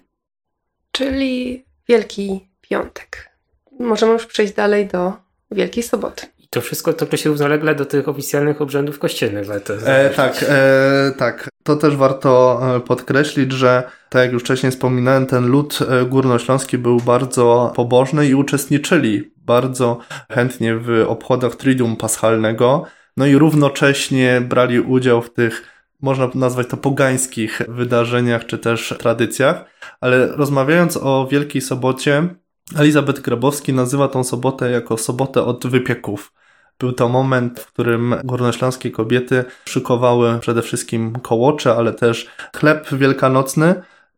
Czyli 0.93 1.65
Wielki 1.89 2.49
Piątek. 2.61 3.31
Możemy 3.79 4.13
już 4.13 4.27
przejść 4.27 4.55
dalej 4.55 4.87
do 4.87 5.13
Wielkiej 5.51 5.83
Soboty. 5.83 6.27
To 6.51 6.61
wszystko 6.61 6.93
to 6.93 7.17
się 7.17 7.31
równolegle 7.31 7.75
do 7.75 7.87
tych 7.87 8.09
oficjalnych 8.09 8.61
obrzędów 8.61 8.99
kościelnych. 8.99 9.47
warto 9.47 9.75
E, 9.75 10.11
tak, 10.11 10.45
e, 10.49 11.13
tak. 11.19 11.49
To 11.63 11.77
też 11.77 11.97
warto 11.97 12.61
e, 12.77 12.81
podkreślić, 12.81 13.53
że 13.53 13.83
tak 14.09 14.23
jak 14.23 14.33
już 14.33 14.43
wcześniej 14.43 14.73
wspominałem, 14.73 15.27
ten 15.27 15.47
lud 15.47 15.79
e, 15.89 16.05
górnośląski 16.05 16.79
był 16.79 16.97
bardzo 16.97 17.73
pobożny 17.77 18.27
i 18.27 18.35
uczestniczyli 18.35 19.33
bardzo 19.37 19.99
chętnie 20.33 20.77
w 20.77 21.05
obchodach 21.09 21.57
Triduum 21.57 21.97
Paschalnego. 21.97 22.85
No 23.17 23.27
i 23.27 23.35
równocześnie 23.35 24.41
brali 24.41 24.81
udział 24.81 25.23
w 25.23 25.33
tych, 25.33 25.63
można 26.03 26.31
nazwać 26.35 26.67
to 26.67 26.77
pogańskich 26.77 27.63
wydarzeniach 27.69 28.47
czy 28.47 28.59
też 28.59 28.95
tradycjach. 28.99 29.65
Ale 30.01 30.27
rozmawiając 30.27 30.97
o 30.97 31.29
Wielkiej 31.31 31.63
Sobocie, 31.63 32.29
Elizabeth 32.77 33.21
Grabowski 33.21 33.73
nazywa 33.73 34.09
tą 34.09 34.25
sobotę 34.25 34.71
jako 34.71 34.97
sobotę 34.97 35.43
od 35.43 35.67
wypieków. 35.67 36.33
Był 36.81 36.93
to 36.93 37.09
moment, 37.09 37.61
w 37.61 37.73
którym 37.73 38.15
górnośląskie 38.25 38.91
kobiety 38.91 39.45
szykowały 39.65 40.39
przede 40.41 40.63
wszystkim 40.63 41.13
kołocze, 41.13 41.77
ale 41.77 41.93
też 41.93 42.29
chleb 42.57 42.89
wielkanocny. 42.93 43.75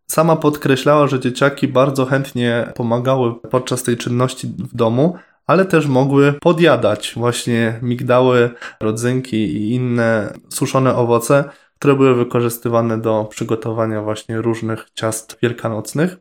Sama 0.06 0.36
podkreślała, 0.36 1.06
że 1.06 1.20
dzieciaki 1.20 1.68
bardzo 1.68 2.06
chętnie 2.06 2.72
pomagały 2.74 3.34
podczas 3.50 3.82
tej 3.82 3.96
czynności 3.96 4.46
w 4.46 4.76
domu, 4.76 5.16
ale 5.46 5.64
też 5.64 5.86
mogły 5.86 6.32
podjadać 6.32 7.12
właśnie 7.16 7.78
migdały, 7.82 8.50
rodzynki 8.80 9.36
i 9.36 9.74
inne 9.74 10.32
suszone 10.48 10.96
owoce, 10.96 11.44
które 11.78 11.94
były 11.94 12.14
wykorzystywane 12.14 13.00
do 13.00 13.24
przygotowania 13.30 14.02
właśnie 14.02 14.40
różnych 14.40 14.86
ciast 14.94 15.38
wielkanocnych. 15.42 16.16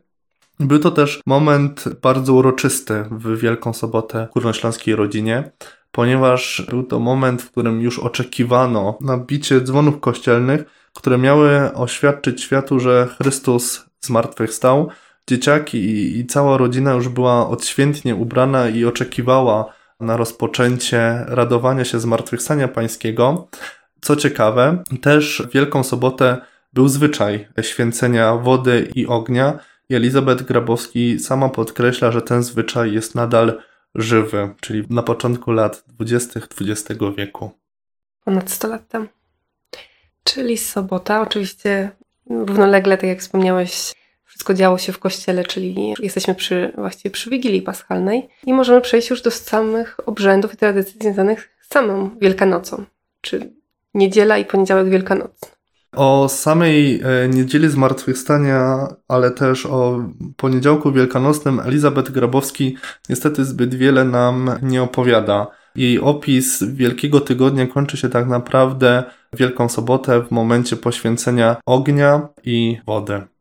Był 0.60 0.78
to 0.78 0.90
też 0.90 1.20
moment 1.26 1.84
bardzo 2.02 2.34
uroczysty 2.34 3.04
w 3.10 3.38
Wielką 3.38 3.72
Sobotę 3.72 4.28
górnośląskiej 4.34 4.96
rodzinie, 4.96 5.50
ponieważ 5.92 6.66
był 6.70 6.82
to 6.82 7.00
moment, 7.00 7.42
w 7.42 7.50
którym 7.50 7.80
już 7.80 7.98
oczekiwano 7.98 8.98
na 9.00 9.18
bicie 9.18 9.60
dzwonów 9.60 10.00
kościelnych, 10.00 10.64
które 10.94 11.18
miały 11.18 11.74
oświadczyć 11.74 12.42
światu, 12.42 12.80
że 12.80 13.08
Chrystus 13.18 13.84
zmartwychwstał. 14.00 14.88
Dzieciaki 15.28 15.78
i, 15.78 16.18
i 16.18 16.26
cała 16.26 16.56
rodzina 16.56 16.92
już 16.92 17.08
była 17.08 17.48
odświętnie 17.48 18.14
ubrana 18.14 18.68
i 18.68 18.84
oczekiwała 18.84 19.72
na 20.00 20.16
rozpoczęcie 20.16 21.24
radowania 21.26 21.84
się 21.84 22.00
zmartwychwstania 22.00 22.68
pańskiego. 22.68 23.48
Co 24.00 24.16
ciekawe, 24.16 24.82
też 25.00 25.42
w 25.48 25.52
Wielką 25.52 25.84
Sobotę 25.84 26.38
był 26.72 26.88
zwyczaj 26.88 27.48
święcenia 27.62 28.36
wody 28.36 28.90
i 28.94 29.06
ognia, 29.06 29.58
i 29.88 29.94
Elizabeth 29.94 30.42
Grabowski 30.42 31.18
sama 31.18 31.48
podkreśla, 31.48 32.12
że 32.12 32.22
ten 32.22 32.42
zwyczaj 32.42 32.92
jest 32.92 33.14
nadal 33.14 33.58
żywy, 33.94 34.54
czyli 34.60 34.84
na 34.90 35.02
początku 35.02 35.50
lat 35.52 35.84
20. 35.86 36.40
XX 36.40 37.00
wieku. 37.16 37.50
Ponad 38.24 38.50
100 38.50 38.68
lat 38.68 38.88
temu. 38.88 39.06
Czyli 40.24 40.58
sobota, 40.58 41.20
oczywiście 41.20 41.90
równolegle, 42.30 42.98
tak 42.98 43.08
jak 43.08 43.20
wspomniałeś, 43.20 43.92
wszystko 44.24 44.54
działo 44.54 44.78
się 44.78 44.92
w 44.92 44.98
kościele, 44.98 45.44
czyli 45.44 45.94
jesteśmy 45.98 46.34
przy, 46.34 46.72
właściwie 46.76 47.10
przy 47.10 47.30
Wigilii 47.30 47.62
Paschalnej 47.62 48.28
i 48.46 48.52
możemy 48.52 48.80
przejść 48.80 49.10
już 49.10 49.22
do 49.22 49.30
samych 49.30 50.08
obrzędów 50.08 50.54
i 50.54 50.56
tradycji 50.56 51.00
związanych 51.00 51.56
z 51.60 51.74
samą 51.74 52.10
Wielkanocą, 52.20 52.84
czy 53.20 53.52
niedziela 53.94 54.38
i 54.38 54.44
poniedziałek 54.44 54.88
wielkanocny. 54.88 55.48
O 55.96 56.28
samej 56.28 57.00
e, 57.00 57.28
niedzieli 57.28 57.68
zmartwychwstania, 57.68 58.88
ale 59.08 59.30
też 59.30 59.66
o 59.66 60.04
poniedziałku 60.36 60.92
wielkanocnym 60.92 61.60
Elizabeth 61.60 62.10
Grabowski 62.10 62.76
niestety 63.08 63.44
zbyt 63.44 63.74
wiele 63.74 64.04
nam 64.04 64.50
nie 64.62 64.82
opowiada. 64.82 65.46
Jej 65.76 66.00
opis 66.00 66.62
Wielkiego 66.62 67.20
Tygodnia 67.20 67.66
kończy 67.66 67.96
się 67.96 68.08
tak 68.08 68.28
naprawdę 68.28 69.04
Wielką 69.32 69.68
Sobotę 69.68 70.22
w 70.22 70.30
momencie 70.30 70.76
poświęcenia 70.76 71.56
ognia 71.66 72.28
i 72.44 72.78
wody. 72.86 73.31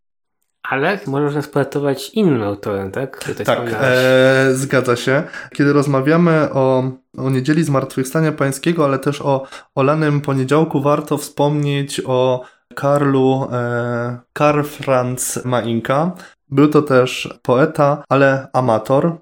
Ale 0.63 0.99
można 1.07 1.41
spoletować 1.41 2.09
innym 2.09 2.43
autorem, 2.43 2.91
tak? 2.91 3.23
Tutaj 3.23 3.45
Tak, 3.45 3.59
e, 3.81 4.49
zgadza 4.53 4.95
się. 4.95 5.23
Kiedy 5.55 5.73
rozmawiamy 5.73 6.49
o, 6.53 6.91
o 7.17 7.29
niedzieli 7.29 7.63
Zmartwychwstania 7.63 8.31
Pańskiego, 8.31 8.85
ale 8.85 8.99
też 8.99 9.21
o, 9.21 9.47
o 9.75 9.83
lanym 9.83 10.21
poniedziałku, 10.21 10.81
warto 10.81 11.17
wspomnieć 11.17 12.01
o 12.05 12.43
Karlu, 12.75 13.47
e, 13.51 14.19
Karl 14.33 14.63
Franz 14.63 15.45
Mainka. 15.45 16.11
Był 16.49 16.67
to 16.67 16.81
też 16.81 17.39
poeta, 17.41 18.03
ale 18.09 18.47
amator, 18.53 19.17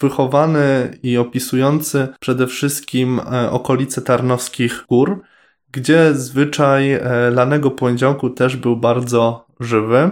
wychowany 0.00 0.98
i 1.02 1.18
opisujący 1.18 2.08
przede 2.20 2.46
wszystkim 2.46 3.20
e, 3.32 3.50
okolice 3.50 4.02
Tarnowskich 4.02 4.84
Gór, 4.88 5.22
gdzie 5.72 6.14
zwyczaj 6.14 6.92
e, 6.92 7.00
lanego 7.30 7.70
poniedziałku 7.70 8.30
też 8.30 8.56
był 8.56 8.76
bardzo 8.76 9.46
żywy. 9.60 10.10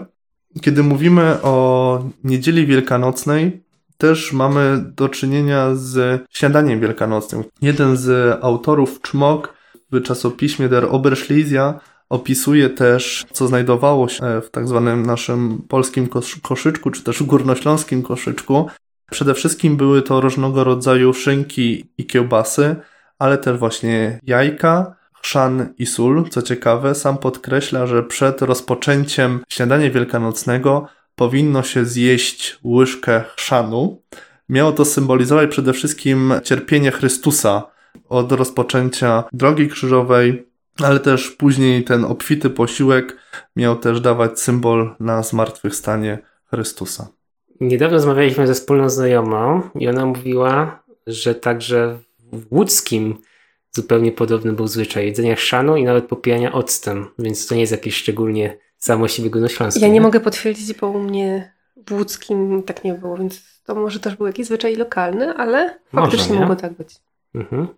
Kiedy 0.60 0.82
mówimy 0.82 1.42
o 1.42 2.04
niedzieli 2.24 2.66
wielkanocnej, 2.66 3.62
też 3.98 4.32
mamy 4.32 4.84
do 4.96 5.08
czynienia 5.08 5.74
z 5.74 6.22
śniadaniem 6.30 6.80
wielkanocnym. 6.80 7.44
Jeden 7.62 7.96
z 7.96 8.38
autorów 8.44 9.00
Czmok 9.02 9.54
w 9.92 10.02
czasopiśmie 10.02 10.68
Der 10.68 10.86
Oberschlesia 10.90 11.80
opisuje 12.08 12.70
też, 12.70 13.26
co 13.32 13.48
znajdowało 13.48 14.08
się 14.08 14.40
w 14.44 14.50
tak 14.50 14.68
zwanym 14.68 15.06
naszym 15.06 15.62
polskim 15.68 16.06
kosz- 16.06 16.40
koszyczku, 16.42 16.90
czy 16.90 17.02
też 17.02 17.22
górnośląskim 17.22 18.02
koszyczku. 18.02 18.66
Przede 19.10 19.34
wszystkim 19.34 19.76
były 19.76 20.02
to 20.02 20.20
różnego 20.20 20.64
rodzaju 20.64 21.14
szynki 21.14 21.84
i 21.98 22.06
kiełbasy, 22.06 22.76
ale 23.18 23.38
też 23.38 23.58
właśnie 23.58 24.20
jajka, 24.22 24.96
chrzan 25.26 25.74
i 25.78 25.86
sól. 25.86 26.24
Co 26.30 26.42
ciekawe, 26.42 26.94
sam 26.94 27.18
podkreśla, 27.18 27.86
że 27.86 28.02
przed 28.02 28.42
rozpoczęciem 28.42 29.40
śniadania 29.48 29.90
wielkanocnego 29.90 30.88
powinno 31.16 31.62
się 31.62 31.84
zjeść 31.84 32.58
łyżkę 32.64 33.24
chrzanu. 33.36 34.02
Miało 34.48 34.72
to 34.72 34.84
symbolizować 34.84 35.50
przede 35.50 35.72
wszystkim 35.72 36.34
cierpienie 36.44 36.90
Chrystusa 36.90 37.62
od 38.08 38.32
rozpoczęcia 38.32 39.24
drogi 39.32 39.68
krzyżowej, 39.68 40.46
ale 40.82 41.00
też 41.00 41.30
później 41.30 41.84
ten 41.84 42.04
obfity 42.04 42.50
posiłek 42.50 43.16
miał 43.56 43.76
też 43.76 44.00
dawać 44.00 44.40
symbol 44.40 44.94
na 45.00 45.22
zmartwychwstanie 45.22 46.18
Chrystusa. 46.50 47.08
Niedawno 47.60 47.96
rozmawialiśmy 47.96 48.46
ze 48.46 48.54
wspólną 48.54 48.88
znajomą 48.88 49.62
i 49.74 49.88
ona 49.88 50.06
mówiła, 50.06 50.82
że 51.06 51.34
także 51.34 51.98
w 52.32 52.52
łódzkim 52.52 53.18
zupełnie 53.76 54.12
podobny 54.12 54.52
był 54.52 54.66
zwyczaj 54.66 55.06
jedzenia 55.06 55.34
chrzanu 55.34 55.76
i 55.76 55.84
nawet 55.84 56.04
popijania 56.04 56.52
octem, 56.52 57.06
więc 57.18 57.46
to 57.46 57.54
nie 57.54 57.60
jest 57.60 57.72
jakieś 57.72 57.96
szczególnie 57.96 58.58
samo 58.78 59.08
siebie 59.08 59.30
górnośląskie. 59.30 59.80
Ja 59.80 59.88
nie 59.88 60.00
mogę 60.00 60.20
potwierdzić, 60.20 60.74
bo 60.74 60.88
u 60.88 60.98
mnie 60.98 61.52
w 61.86 61.92
łódzkim 61.92 62.62
tak 62.62 62.84
nie 62.84 62.94
było, 62.94 63.16
więc 63.16 63.62
to 63.64 63.74
może 63.74 64.00
też 64.00 64.16
był 64.16 64.26
jakiś 64.26 64.46
zwyczaj 64.46 64.76
lokalny, 64.76 65.34
ale 65.34 65.78
faktycznie 65.94 66.34
nie? 66.34 66.40
mogło 66.40 66.56
tak 66.56 66.72
być. 66.72 66.94
Mhm. 67.34 67.68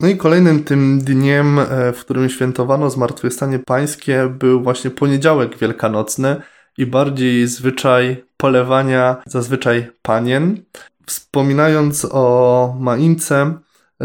No 0.00 0.08
i 0.08 0.16
kolejnym 0.16 0.64
tym 0.64 1.00
dniem, 1.00 1.58
e, 1.58 1.92
w 1.92 2.00
którym 2.00 2.28
świętowano 2.28 2.90
Zmartwychwstanie 2.90 3.58
Pańskie, 3.58 4.34
był 4.38 4.62
właśnie 4.62 4.90
poniedziałek 4.90 5.58
wielkanocny 5.58 6.36
i 6.78 6.86
bardziej 6.86 7.46
zwyczaj 7.46 8.24
polewania 8.36 9.22
zazwyczaj 9.26 9.90
panien. 10.02 10.62
Wspominając 11.06 12.06
o 12.10 12.76
Maince, 12.80 13.54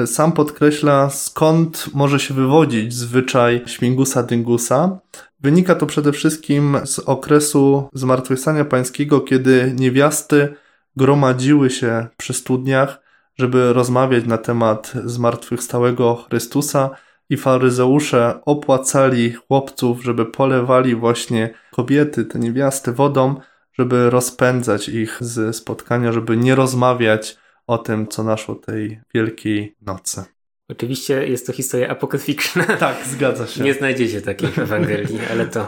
sam 0.05 0.31
podkreśla, 0.31 1.10
skąd 1.10 1.89
może 1.93 2.19
się 2.19 2.33
wywodzić 2.33 2.93
zwyczaj 2.93 3.63
śmigusa 3.65 4.23
dyngusa. 4.23 4.99
Wynika 5.39 5.75
to 5.75 5.86
przede 5.86 6.12
wszystkim 6.12 6.77
z 6.86 6.99
okresu 6.99 7.89
zmartwychwstania 7.93 8.65
pańskiego, 8.65 9.21
kiedy 9.21 9.73
niewiasty 9.75 10.53
gromadziły 10.95 11.69
się 11.69 12.07
przy 12.17 12.33
studniach, 12.33 13.01
żeby 13.36 13.73
rozmawiać 13.73 14.25
na 14.25 14.38
temat 14.38 14.93
zmartwychwstałego 15.05 16.15
Chrystusa 16.15 16.89
i 17.29 17.38
faryzeusze 17.38 18.39
opłacali 18.45 19.33
chłopców, 19.33 20.03
żeby 20.03 20.25
polewali 20.25 20.95
właśnie 20.95 21.49
kobiety, 21.71 22.25
te 22.25 22.39
niewiasty 22.39 22.91
wodą, 22.91 23.36
żeby 23.73 24.10
rozpędzać 24.10 24.89
ich 24.89 25.17
z 25.21 25.55
spotkania, 25.55 26.12
żeby 26.12 26.38
nie 26.38 26.55
rozmawiać 26.55 27.38
o 27.67 27.77
tym, 27.77 28.08
co 28.08 28.23
naszło 28.23 28.56
tej 28.56 28.99
wielkiej 29.13 29.75
nocy. 29.82 30.23
Oczywiście 30.69 31.27
jest 31.27 31.47
to 31.47 31.53
historia 31.53 31.89
apokryficzna. 31.89 32.63
Tak, 32.80 33.06
zgadza 33.06 33.47
się. 33.47 33.63
Nie 33.63 33.73
znajdziecie 33.73 34.21
takiej 34.21 34.49
w 34.49 34.60
Ewangelii, 34.60 35.19
ale 35.32 35.47
to 35.47 35.62
e, 35.62 35.67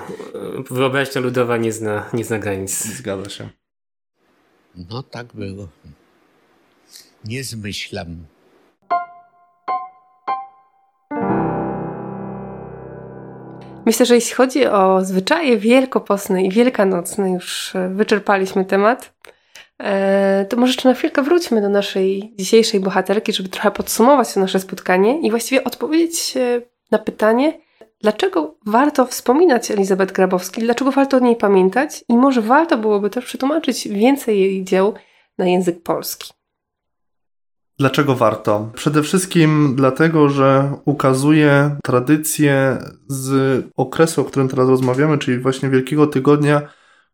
wyobraźnia 0.70 1.22
ludowa 1.22 1.58
nie 1.58 1.72
zna, 1.72 2.10
nie 2.14 2.24
zna 2.24 2.40
granic. 2.40 2.86
Zgadza 2.86 3.30
się. 3.30 3.50
No 4.76 5.04
tak 5.04 5.28
było. 5.34 5.68
Nie 7.26 7.44
zmyślam. 7.44 8.26
Myślę, 13.86 14.06
że 14.06 14.16
jeśli 14.16 14.36
chodzi 14.36 14.68
o 14.68 15.06
zwyczaje 15.06 15.58
wielkopostne 15.58 16.44
i 16.44 16.50
wielkanocne, 16.50 17.32
już 17.32 17.76
e, 17.76 17.90
wyczerpaliśmy 17.90 18.66
temat, 18.66 19.14
to 20.50 20.58
może 20.58 20.70
jeszcze 20.72 20.90
na 20.90 20.96
chwilkę 20.96 21.24
wróćmy 21.24 21.62
do 21.62 21.70
naszej 21.70 22.34
dzisiejszej 22.38 22.80
bohaterki, 22.80 23.34
żeby 23.34 23.50
trochę 23.50 23.72
podsumować 23.72 24.34
to 24.34 24.40
nasze 24.40 24.60
spotkanie 24.60 25.22
i 25.22 25.30
właściwie 25.30 25.64
odpowiedzieć 25.64 26.34
na 26.92 26.98
pytanie, 26.98 27.60
dlaczego 28.02 28.56
warto 28.66 29.06
wspominać 29.06 29.72
Elizabeth 29.72 30.14
Grabowski, 30.14 30.62
dlaczego 30.62 30.92
warto 30.92 31.18
o 31.18 31.20
niej 31.20 31.36
pamiętać 31.36 32.04
i 32.10 32.18
może 32.18 32.42
warto 32.42 32.78
byłoby 32.78 33.10
też 33.10 33.26
przetłumaczyć 33.26 33.88
więcej 33.88 34.40
jej 34.40 34.64
dzieł 34.64 34.94
na 35.38 35.48
język 35.48 35.84
polski. 35.84 36.34
Dlaczego 37.80 38.16
warto? 38.16 38.70
Przede 38.74 39.04
wszystkim 39.04 39.74
dlatego, 39.76 40.30
że 40.30 40.74
ukazuje 40.86 41.76
tradycje 41.84 42.78
z 43.08 43.66
okresu, 43.78 44.22
o 44.22 44.26
którym 44.26 44.50
teraz 44.50 44.70
rozmawiamy, 44.70 45.18
czyli 45.18 45.40
właśnie 45.40 45.70
Wielkiego 45.70 46.08
Tygodnia, 46.08 46.62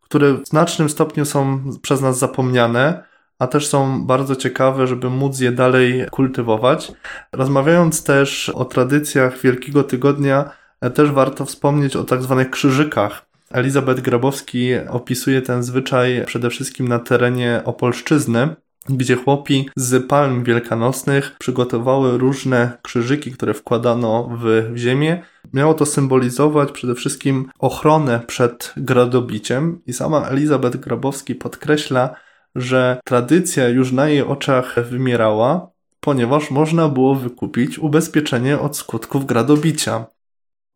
które 0.06 0.34
w 0.34 0.48
znacznym 0.48 0.90
stopniu 0.90 1.26
są 1.26 1.60
przez 1.82 2.02
nas 2.02 2.20
zapomniane, 2.20 3.04
a 3.40 3.48
też 3.48 3.68
są 3.68 4.06
bardzo 4.06 4.36
ciekawe, 4.36 4.88
żeby 4.88 5.10
móc 5.10 5.40
je 5.40 5.52
dalej 5.52 6.06
kultywować. 6.12 6.92
Rozmawiając 7.32 8.04
też 8.04 8.50
o 8.50 8.66
tradycjach 8.66 9.42
Wielkiego 9.42 9.84
Tygodnia, 9.84 10.50
też 10.94 11.12
warto 11.12 11.46
wspomnieć 11.46 11.96
o 11.96 12.04
tak 12.04 12.24
zwanych 12.24 12.50
krzyżykach. 12.50 13.26
Elizabeth 13.52 14.02
Grabowski 14.02 14.70
opisuje 14.90 15.42
ten 15.42 15.64
zwyczaj 15.64 16.24
przede 16.26 16.50
wszystkim 16.50 16.88
na 16.88 17.00
terenie 17.00 17.62
Opolszczyzny, 17.66 18.56
gdzie 18.90 19.16
chłopi 19.16 19.70
z 19.76 20.08
palm 20.08 20.44
wielkanocnych 20.44 21.36
przygotowały 21.40 22.18
różne 22.18 22.78
krzyżyki, 22.82 23.32
które 23.32 23.54
wkładano 23.54 24.30
w 24.42 24.72
ziemię. 24.76 25.24
Miało 25.54 25.74
to 25.74 25.86
symbolizować 25.86 26.72
przede 26.72 26.96
wszystkim 26.96 27.50
ochronę 27.60 28.20
przed 28.28 28.74
gradobiciem 28.78 29.82
i 29.88 29.94
sama 29.94 30.28
Elizabeth 30.28 30.78
Grabowski 30.78 31.36
podkreśla, 31.36 32.16
że 32.56 33.00
tradycja 33.06 33.70
już 33.70 33.92
na 33.92 34.10
jej 34.10 34.22
oczach 34.22 34.76
wymierała, 34.90 35.70
ponieważ 36.00 36.52
można 36.52 36.90
było 36.90 37.16
wykupić 37.16 37.80
ubezpieczenie 37.80 38.60
od 38.60 38.78
skutków 38.78 39.26
gradobicia. 39.26 40.06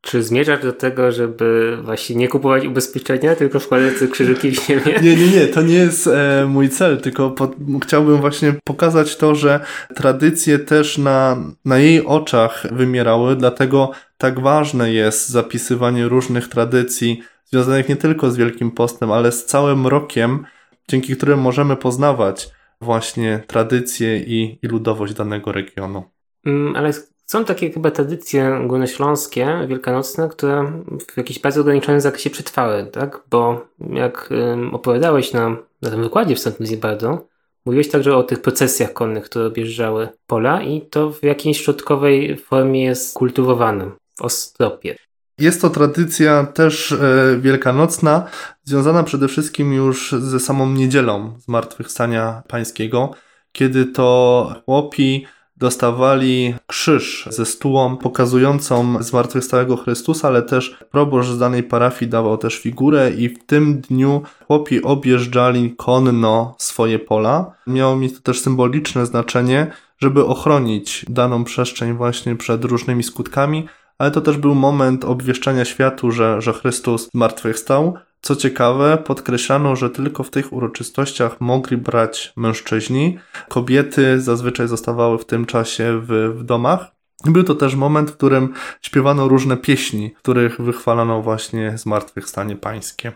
Czy 0.02 0.24
zmierzasz 0.24 0.62
do 0.62 0.74
tego, 0.74 1.12
żeby 1.12 1.78
właśnie 1.84 2.16
nie 2.16 2.28
kupować 2.28 2.66
ubezpieczenia, 2.66 3.36
tylko 3.36 3.60
wkładać 3.60 3.94
krzyżyki 4.12 4.52
w 4.52 4.66
ziemię? 4.68 5.00
Nie, 5.02 5.16
nie, 5.16 5.28
nie, 5.28 5.48
to 5.48 5.62
nie 5.62 5.74
jest 5.74 6.08
e, 6.08 6.46
mój 6.50 6.70
cel, 6.70 7.02
tylko 7.02 7.32
po, 7.32 7.52
chciałbym 7.84 8.18
właśnie 8.18 8.54
pokazać 8.64 9.18
to, 9.18 9.36
że 9.36 9.60
tradycje 9.96 10.60
też 10.60 10.98
na, 10.98 11.38
na 11.66 11.78
jej 11.78 12.06
oczach 12.06 12.66
wymierały, 12.72 13.36
dlatego 13.36 13.92
tak 14.18 14.40
ważne 14.40 14.94
jest 14.94 15.30
zapisywanie 15.30 16.08
różnych 16.08 16.48
tradycji 16.48 17.24
związanych 17.46 17.90
nie 17.90 17.96
tylko 17.96 18.32
z 18.32 18.38
Wielkim 18.38 18.72
Postem, 18.72 19.12
ale 19.12 19.32
z 19.32 19.46
całym 19.46 19.88
rokiem, 19.88 20.46
dzięki 20.88 21.16
którym 21.16 21.40
możemy 21.40 21.76
poznawać 21.76 22.50
właśnie 22.82 23.44
tradycje 23.48 24.18
i, 24.18 24.60
i 24.62 24.68
ludowość 24.68 25.14
danego 25.14 25.52
regionu. 25.52 26.04
Mm, 26.46 26.76
ale 26.76 26.94
są 27.30 27.46
takie 27.46 27.72
chyba 27.72 27.92
tradycje 27.92 28.62
górnośląskie, 28.68 29.66
wielkanocne, 29.68 30.30
które 30.30 30.84
w 31.14 31.18
jakimś 31.18 31.40
bardzo 31.40 31.62
ograniczonym 31.62 32.02
zakresie 32.02 32.30
przetrwały, 32.30 32.86
tak? 32.92 33.22
Bo 33.30 33.68
jak 33.90 34.30
opowiadałeś 34.72 35.34
na, 35.34 35.58
na 35.82 35.90
tym 35.90 36.04
wykładzie 36.04 36.36
w 36.36 36.40
St. 36.40 36.60
Lizibardo, 36.60 37.28
mówiłeś 37.66 37.90
także 37.90 38.16
o 38.16 38.24
tych 38.24 38.42
procesjach 38.42 38.94
konnych, 38.94 39.24
które 39.24 39.46
objeżdżały 39.46 40.10
pola 40.28 40.64
i 40.64 40.82
to 40.82 41.12
w 41.12 41.24
jakiejś 41.24 41.64
środkowej 41.64 42.38
formie 42.38 42.84
jest 42.84 43.14
kultywowane 43.14 43.92
w 44.18 44.22
Ostropie. 44.22 44.96
Jest 45.40 45.62
to 45.62 45.70
tradycja 45.70 46.44
też 46.44 46.92
e, 46.92 47.38
wielkanocna, 47.40 48.26
związana 48.64 49.04
przede 49.04 49.28
wszystkim 49.28 49.74
już 49.74 50.12
ze 50.12 50.40
samą 50.40 50.70
niedzielą 50.70 51.38
Zmartwychwstania 51.40 52.44
Pańskiego, 52.48 53.12
kiedy 53.52 53.86
to 53.86 54.62
chłopi 54.66 55.26
dostawali 55.60 56.56
krzyż 56.68 57.28
ze 57.32 57.46
stułą 57.46 57.98
pokazującą 57.98 59.04
zmartwychwstałego 59.04 59.78
Chrystusa, 59.78 60.28
ale 60.28 60.42
też 60.42 60.78
proboszcz 60.92 61.30
z 61.30 61.40
danej 61.40 61.64
parafii 61.64 62.12
dawał 62.12 62.38
też 62.38 62.60
figurę 62.60 63.12
i 63.12 63.30
w 63.30 63.46
tym 63.46 63.82
dniu 63.82 64.22
chłopi 64.48 64.84
objeżdżali 64.84 65.76
konno 65.78 66.56
swoje 66.58 67.00
pola. 67.00 67.52
Miało 67.68 67.96
mi 67.96 68.12
to 68.12 68.22
też 68.22 68.42
symboliczne 68.42 69.06
znaczenie, 69.06 69.72
żeby 69.98 70.26
ochronić 70.26 71.06
daną 71.10 71.44
przestrzeń 71.44 71.94
właśnie 71.94 72.36
przed 72.36 72.66
różnymi 72.66 73.04
skutkami, 73.04 73.68
ale 73.98 74.12
to 74.12 74.22
też 74.22 74.38
był 74.38 74.56
moment 74.56 75.06
obwieszczania 75.06 75.66
światu, 75.66 76.12
że, 76.12 76.42
że 76.42 76.54
Chrystus 76.54 77.10
zmartwychwstał, 77.14 77.98
co 78.22 78.36
ciekawe, 78.36 78.98
podkreślano, 78.98 79.76
że 79.76 79.90
tylko 79.90 80.24
w 80.24 80.30
tych 80.30 80.54
uroczystościach 80.54 81.42
mogli 81.42 81.78
brać 81.78 82.34
mężczyźni. 82.36 83.20
Kobiety 83.50 84.22
zazwyczaj 84.22 84.68
zostawały 84.68 85.18
w 85.18 85.26
tym 85.26 85.46
czasie 85.46 86.02
w, 86.04 86.34
w 86.36 86.44
domach. 86.44 86.92
Był 87.26 87.44
to 87.44 87.56
też 87.56 87.76
moment, 87.76 88.12
w 88.12 88.18
którym 88.18 88.54
śpiewano 88.82 89.28
różne 89.28 89.58
pieśni, 89.58 90.14
w 90.18 90.22
których 90.22 90.62
wychwalano 90.62 91.22
właśnie 91.22 91.78
zmartwychwstanie 91.78 92.56
pańskie. 92.56 93.12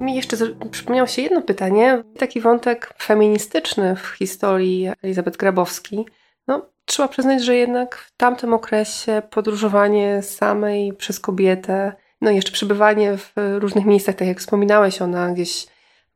Mi 0.00 0.16
jeszcze 0.16 0.36
przypomniało 0.70 1.06
się 1.06 1.22
jedno 1.22 1.42
pytanie, 1.42 2.04
taki 2.18 2.40
wątek 2.40 2.94
feministyczny 3.02 3.96
w 3.96 4.06
historii 4.06 4.88
Elizabeth 5.02 5.38
Grabowski. 5.38 6.06
No, 6.48 6.70
trzeba 6.90 7.08
przyznać, 7.08 7.44
że 7.44 7.56
jednak 7.56 7.96
w 7.96 8.16
tamtym 8.16 8.54
okresie 8.54 9.22
podróżowanie 9.30 10.22
samej 10.22 10.92
przez 10.92 11.20
kobietę, 11.20 11.92
no 12.20 12.30
jeszcze 12.30 12.52
przebywanie 12.52 13.16
w 13.16 13.32
różnych 13.58 13.84
miejscach, 13.84 14.14
tak 14.14 14.28
jak 14.28 14.38
wspominałeś, 14.38 15.02
ona 15.02 15.32
gdzieś 15.32 15.66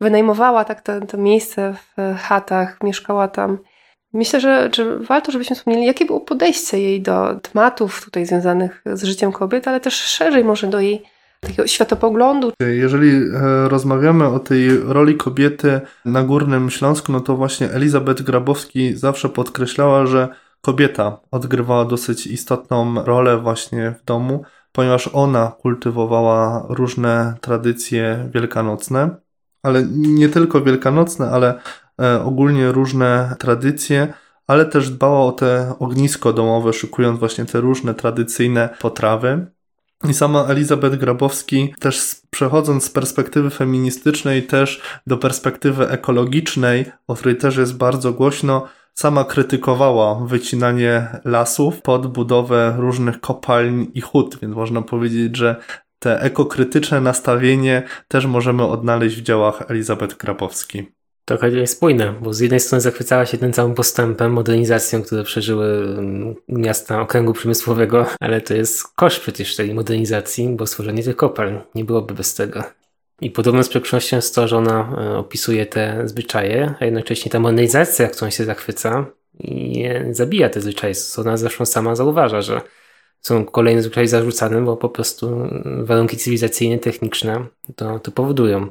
wynajmowała 0.00 0.64
tak 0.64 0.80
to, 0.80 1.00
to 1.00 1.18
miejsce 1.18 1.74
w 1.96 2.18
chatach, 2.18 2.78
mieszkała 2.82 3.28
tam. 3.28 3.58
Myślę, 4.12 4.40
że, 4.40 4.70
że 4.74 4.98
warto, 4.98 5.32
żebyśmy 5.32 5.56
wspomnieli, 5.56 5.86
jakie 5.86 6.04
było 6.04 6.20
podejście 6.20 6.78
jej 6.78 7.02
do 7.02 7.40
tematów 7.42 8.04
tutaj 8.04 8.26
związanych 8.26 8.82
z 8.92 9.04
życiem 9.04 9.32
kobiet, 9.32 9.68
ale 9.68 9.80
też 9.80 9.94
szerzej 9.94 10.44
może 10.44 10.66
do 10.66 10.80
jej 10.80 11.02
takiego 11.40 11.66
światopoglądu. 11.66 12.52
Jeżeli 12.60 13.10
e, 13.10 13.68
rozmawiamy 13.68 14.26
o 14.26 14.38
tej 14.38 14.78
roli 14.78 15.16
kobiety 15.16 15.80
na 16.04 16.22
Górnym 16.22 16.70
Śląsku, 16.70 17.12
no 17.12 17.20
to 17.20 17.36
właśnie 17.36 17.70
Elizabeth 17.70 18.22
Grabowski 18.22 18.96
zawsze 18.96 19.28
podkreślała, 19.28 20.06
że 20.06 20.28
kobieta 20.64 21.20
odgrywała 21.30 21.84
dosyć 21.84 22.26
istotną 22.26 23.04
rolę 23.04 23.38
właśnie 23.38 23.94
w 24.00 24.04
domu, 24.04 24.44
ponieważ 24.72 25.10
ona 25.12 25.52
kultywowała 25.60 26.66
różne 26.68 27.34
tradycje 27.40 28.28
wielkanocne, 28.34 29.16
ale 29.62 29.84
nie 29.92 30.28
tylko 30.28 30.60
wielkanocne, 30.60 31.30
ale 31.30 31.60
e, 32.02 32.22
ogólnie 32.22 32.72
różne 32.72 33.36
tradycje, 33.38 34.12
ale 34.46 34.66
też 34.66 34.90
dbała 34.90 35.20
o 35.20 35.32
te 35.32 35.74
ognisko 35.78 36.32
domowe, 36.32 36.72
szykując 36.72 37.18
właśnie 37.18 37.44
te 37.44 37.60
różne 37.60 37.94
tradycyjne 37.94 38.68
potrawy. 38.80 39.46
I 40.08 40.14
sama 40.14 40.44
Elizabeth 40.44 40.96
Grabowski, 40.96 41.74
też 41.80 42.16
przechodząc 42.30 42.84
z 42.84 42.90
perspektywy 42.90 43.50
feministycznej, 43.50 44.42
też 44.42 44.82
do 45.06 45.18
perspektywy 45.18 45.88
ekologicznej, 45.88 46.84
o 47.06 47.14
której 47.14 47.36
też 47.36 47.56
jest 47.56 47.76
bardzo 47.76 48.12
głośno, 48.12 48.68
sama 48.94 49.24
krytykowała 49.24 50.14
wycinanie 50.14 51.20
lasów 51.24 51.82
pod 51.82 52.06
budowę 52.06 52.74
różnych 52.78 53.20
kopalń 53.20 53.86
i 53.94 54.00
hut, 54.00 54.38
więc 54.42 54.54
można 54.54 54.82
powiedzieć, 54.82 55.36
że 55.36 55.56
te 55.98 56.20
ekokrytyczne 56.20 57.00
nastawienie 57.00 57.82
też 58.08 58.26
możemy 58.26 58.66
odnaleźć 58.66 59.16
w 59.16 59.22
dziełach 59.22 59.62
Elizabeth 59.70 60.16
Grabowskiej. 60.16 60.92
Trochę 61.24 61.66
spójne, 61.66 62.14
bo 62.22 62.34
z 62.34 62.40
jednej 62.40 62.60
strony 62.60 62.80
zachwycała 62.80 63.26
się 63.26 63.38
tym 63.38 63.52
całym 63.52 63.74
postępem, 63.74 64.32
modernizacją, 64.32 65.02
które 65.02 65.24
przeżyły 65.24 65.66
mm, 65.98 66.34
miasta 66.48 67.00
okręgu 67.00 67.32
przemysłowego, 67.32 68.06
ale 68.20 68.40
to 68.40 68.54
jest 68.54 68.88
koszt 68.96 69.20
przecież 69.20 69.56
tej 69.56 69.74
modernizacji, 69.74 70.48
bo 70.48 70.66
stworzenie 70.66 71.02
tych 71.02 71.16
kopalń 71.16 71.58
nie 71.74 71.84
byłoby 71.84 72.14
bez 72.14 72.34
tego. 72.34 72.62
I 73.20 73.30
podobną 73.30 73.62
sprzecznością 73.62 74.16
jest 74.16 74.34
to, 74.34 74.48
że 74.48 74.56
ona 74.56 74.96
e, 74.98 75.16
opisuje 75.18 75.66
te 75.66 76.08
zwyczaje, 76.08 76.74
a 76.80 76.84
jednocześnie 76.84 77.30
ta 77.32 77.40
modernizacja, 77.40 78.08
którą 78.08 78.30
się 78.30 78.44
zachwyca, 78.44 79.06
i 79.40 79.84
zabija 80.10 80.48
te 80.48 80.60
zwyczaje, 80.60 80.94
co 80.94 81.22
ona 81.22 81.36
zresztą 81.36 81.66
sama 81.66 81.96
zauważa, 81.96 82.42
że 82.42 82.60
są 83.20 83.44
kolejne 83.44 83.82
zwyczaje 83.82 84.08
zarzucane, 84.08 84.62
bo 84.62 84.76
po 84.76 84.88
prostu 84.88 85.48
warunki 85.82 86.16
cywilizacyjne, 86.16 86.78
techniczne 86.78 87.46
to, 87.76 87.98
to 87.98 88.10
powodują. 88.10 88.68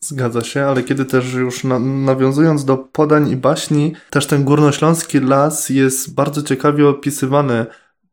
Zgadza 0.00 0.40
się, 0.40 0.62
ale 0.62 0.82
kiedy 0.82 1.04
też 1.04 1.34
już 1.34 1.64
na, 1.64 1.78
nawiązując 1.78 2.64
do 2.64 2.76
podań 2.76 3.30
i 3.30 3.36
baśni, 3.36 3.94
też 4.10 4.26
ten 4.26 4.44
górnośląski 4.44 5.20
las 5.20 5.68
jest 5.68 6.14
bardzo 6.14 6.42
ciekawie 6.42 6.88
opisywany, 6.88 7.66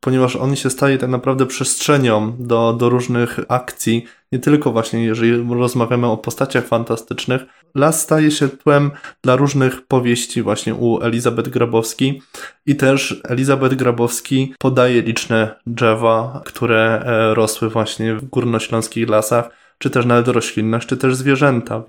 ponieważ 0.06 0.36
on 0.36 0.56
się 0.56 0.70
staje 0.70 0.98
tak 0.98 1.10
naprawdę 1.10 1.46
przestrzenią 1.46 2.36
do, 2.40 2.74
do 2.74 2.90
różnych 2.90 3.40
akcji, 3.48 4.06
nie 4.32 4.40
tylko 4.40 4.72
właśnie 4.72 5.06
jeżeli 5.06 5.54
rozmawiamy 5.54 6.08
o 6.08 6.18
postaciach 6.18 6.66
fantastycznych. 6.66 7.42
Las 7.76 8.02
staje 8.02 8.32
się 8.32 8.50
tłem 8.50 8.92
dla 9.22 9.36
różnych 9.36 9.88
powieści 9.88 10.42
właśnie 10.42 10.76
u 10.76 11.02
Elizabeth 11.02 11.50
Grabowski 11.50 12.22
i 12.66 12.76
też 12.76 13.22
Elizabeth 13.24 13.76
Grabowski 13.76 14.54
podaje 14.60 15.02
liczne 15.02 15.56
drzewa, 15.68 16.42
które 16.46 17.04
e, 17.06 17.34
rosły 17.34 17.70
właśnie 17.70 18.16
w 18.16 18.26
górnośląskich 18.26 19.10
lasach 19.10 19.50
czy 19.78 19.90
też 19.90 20.06
nawet 20.06 20.28
roślinność, 20.28 20.88
czy 20.88 20.98
też 20.98 21.16
zwierzęta. 21.16 21.84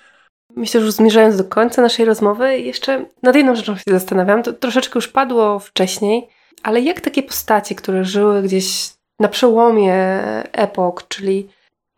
Myślę, 0.56 0.80
że 0.80 0.86
już 0.86 0.94
zmierzając 0.94 1.36
do 1.36 1.44
końca 1.44 1.82
naszej 1.82 2.04
rozmowy, 2.04 2.58
jeszcze 2.58 3.06
nad 3.22 3.36
jedną 3.36 3.56
rzeczą 3.56 3.76
się 3.76 3.82
zastanawiam. 3.86 4.42
To 4.42 4.52
troszeczkę 4.52 4.98
już 4.98 5.08
padło 5.08 5.58
wcześniej, 5.58 6.28
ale 6.66 6.80
jak 6.80 7.00
takie 7.00 7.22
postacie, 7.22 7.74
które 7.74 8.04
żyły 8.04 8.42
gdzieś 8.42 8.90
na 9.20 9.28
przełomie 9.28 9.94
epok, 10.52 11.08
czyli 11.08 11.48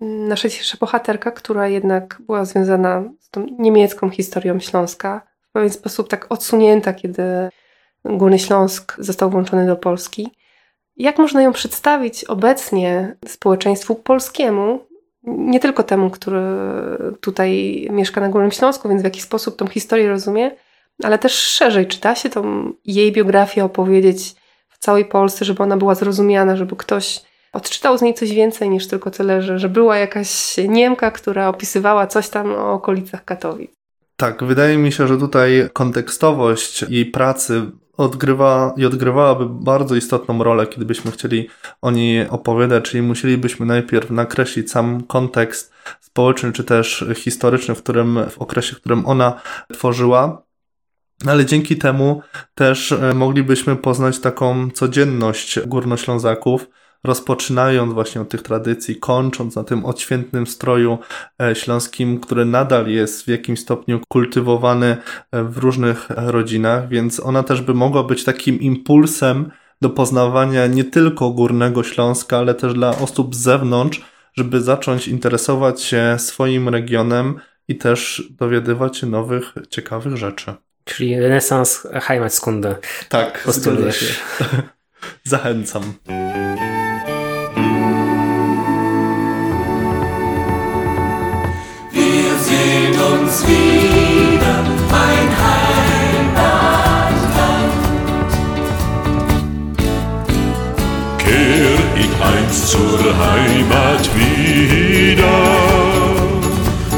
nasza 0.01 0.49
dzisiejsza 0.49 0.77
bohaterka, 0.81 1.31
która 1.31 1.69
jednak 1.69 2.17
była 2.27 2.45
związana 2.45 3.03
z 3.21 3.31
tą 3.31 3.47
niemiecką 3.59 4.11
historią 4.11 4.61
Śląska, 4.61 5.27
w 5.49 5.53
pewien 5.53 5.71
sposób 5.71 6.09
tak 6.09 6.33
odsunięta, 6.33 6.93
kiedy 6.93 7.23
Górny 8.05 8.39
Śląsk 8.39 8.97
został 8.99 9.31
włączony 9.31 9.67
do 9.67 9.77
Polski. 9.77 10.31
Jak 10.97 11.19
można 11.19 11.43
ją 11.43 11.53
przedstawić 11.53 12.25
obecnie 12.25 13.17
społeczeństwu 13.27 13.95
polskiemu, 13.95 14.81
nie 15.23 15.61
tylko 15.61 15.83
temu, 15.83 16.11
który 16.11 16.41
tutaj 17.21 17.87
mieszka 17.91 18.21
na 18.21 18.29
Górnym 18.29 18.53
Śląsku, 18.53 18.89
więc 18.89 19.03
w 19.03 19.05
jaki 19.05 19.21
sposób 19.21 19.57
tą 19.57 19.67
historię 19.67 20.09
rozumie, 20.09 20.51
ale 21.03 21.19
też 21.19 21.33
szerzej, 21.33 21.87
czy 21.87 22.01
da 22.01 22.15
się 22.15 22.31
tą 22.31 22.73
jej 22.85 23.13
biografię 23.13 23.65
opowiedzieć 23.65 24.35
w 24.81 24.85
całej 24.85 25.05
Polsce, 25.05 25.45
żeby 25.45 25.63
ona 25.63 25.77
była 25.77 25.95
zrozumiana, 25.95 26.57
żeby 26.57 26.77
ktoś 26.77 27.21
odczytał 27.53 27.99
z 27.99 28.03
niej 28.03 28.15
coś 28.15 28.33
więcej 28.33 28.71
niż 28.71 28.89
tylko 28.89 29.11
tyle, 29.11 29.43
że, 29.43 29.59
że 29.59 29.69
była 29.69 29.97
jakaś 29.97 30.57
Niemka, 30.69 31.11
która 31.11 31.49
opisywała 31.49 32.07
coś 32.07 32.29
tam 32.29 32.53
o 32.53 32.73
okolicach 32.73 33.25
Katowic. 33.25 33.71
Tak, 34.17 34.45
wydaje 34.45 34.79
mi 34.79 34.93
się, 34.93 35.09
że 35.09 35.19
tutaj 35.19 35.69
kontekstowość 35.73 36.85
jej 36.89 37.07
pracy 37.07 37.63
odgrywa 37.97 38.75
i 38.77 38.87
odgrywałaby 38.87 39.47
bardzo 39.49 39.95
istotną 39.95 40.43
rolę, 40.45 40.67
kiedy 40.67 40.87
byśmy 40.87 41.11
chcieli 41.11 41.49
o 41.83 41.91
niej 41.91 42.29
opowiadać, 42.29 42.85
czyli 42.85 43.03
musielibyśmy 43.03 43.67
najpierw 43.67 44.11
nakreślić 44.11 44.71
sam 44.71 45.03
kontekst 45.03 45.73
społeczny 46.01 46.53
czy 46.53 46.65
też 46.65 47.05
historyczny, 47.15 47.75
w 47.75 47.83
którym 47.83 48.19
w 48.31 48.39
okresie, 48.39 48.77
w 48.77 48.81
którym 48.81 49.07
ona 49.07 49.41
tworzyła. 49.73 50.48
Ale 51.27 51.47
dzięki 51.47 51.77
temu 51.77 52.23
też 52.55 52.93
e, 52.93 53.15
moglibyśmy 53.15 53.77
poznać 53.77 54.19
taką 54.19 54.71
codzienność 54.71 55.61
górnoślązaków, 55.67 56.69
rozpoczynając 57.05 57.93
właśnie 57.95 58.21
od 58.21 58.29
tych 58.29 58.43
tradycji, 58.43 58.97
kończąc 58.97 59.57
na 59.57 59.65
tym 59.65 59.85
odświętnym 59.85 60.47
stroju 60.47 60.99
e, 61.43 61.55
śląskim, 61.55 62.21
który 62.21 62.45
nadal 62.45 62.89
jest 62.89 63.25
w 63.25 63.29
jakimś 63.29 63.61
stopniu 63.61 64.01
kultywowany 64.09 64.97
e, 65.33 65.45
w 65.45 65.59
różnych 65.59 66.07
rodzinach, 66.11 66.89
więc 66.89 67.21
ona 67.21 67.43
też 67.43 67.63
by 67.63 67.75
mogła 67.75 68.03
być 68.03 68.25
takim 68.25 68.61
impulsem 68.61 69.51
do 69.81 69.91
poznawania 69.91 70.67
nie 70.67 70.85
tylko 70.85 71.31
Górnego 71.31 71.83
Śląska, 71.83 72.39
ale 72.39 72.55
też 72.55 72.75
dla 72.75 72.99
osób 72.99 73.35
z 73.35 73.39
zewnątrz, 73.39 74.05
żeby 74.35 74.61
zacząć 74.61 75.09
interesować 75.09 75.83
się 75.83 76.17
swoim 76.19 76.69
regionem 76.69 77.41
i 77.69 77.77
też 77.77 78.23
dowiadywać 78.31 78.97
się 78.97 79.07
nowych, 79.07 79.55
ciekawych 79.71 80.17
rzeczy. 80.17 80.55
Czyli 80.89 81.21
renesans 81.21 81.87
Heimatskunde. 82.09 82.77
Tak, 83.09 83.43
postulujesz. 83.43 84.21
Zachęcam. 85.29 85.95
uns 93.29 93.47
wieder 93.47 94.63
mein 94.91 95.29
Heimatland. 95.45 96.53
Kehr 101.19 101.79
ich 102.05 102.15
einst 102.23 102.69
zur 102.69 103.01
Heimat 103.25 104.05
wieder, 104.17 105.39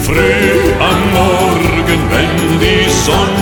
früh 0.02 0.72
am 0.78 1.00
Morgen, 1.12 2.00
wenn 2.10 2.36
die 2.60 2.88
Sonne 2.90 3.39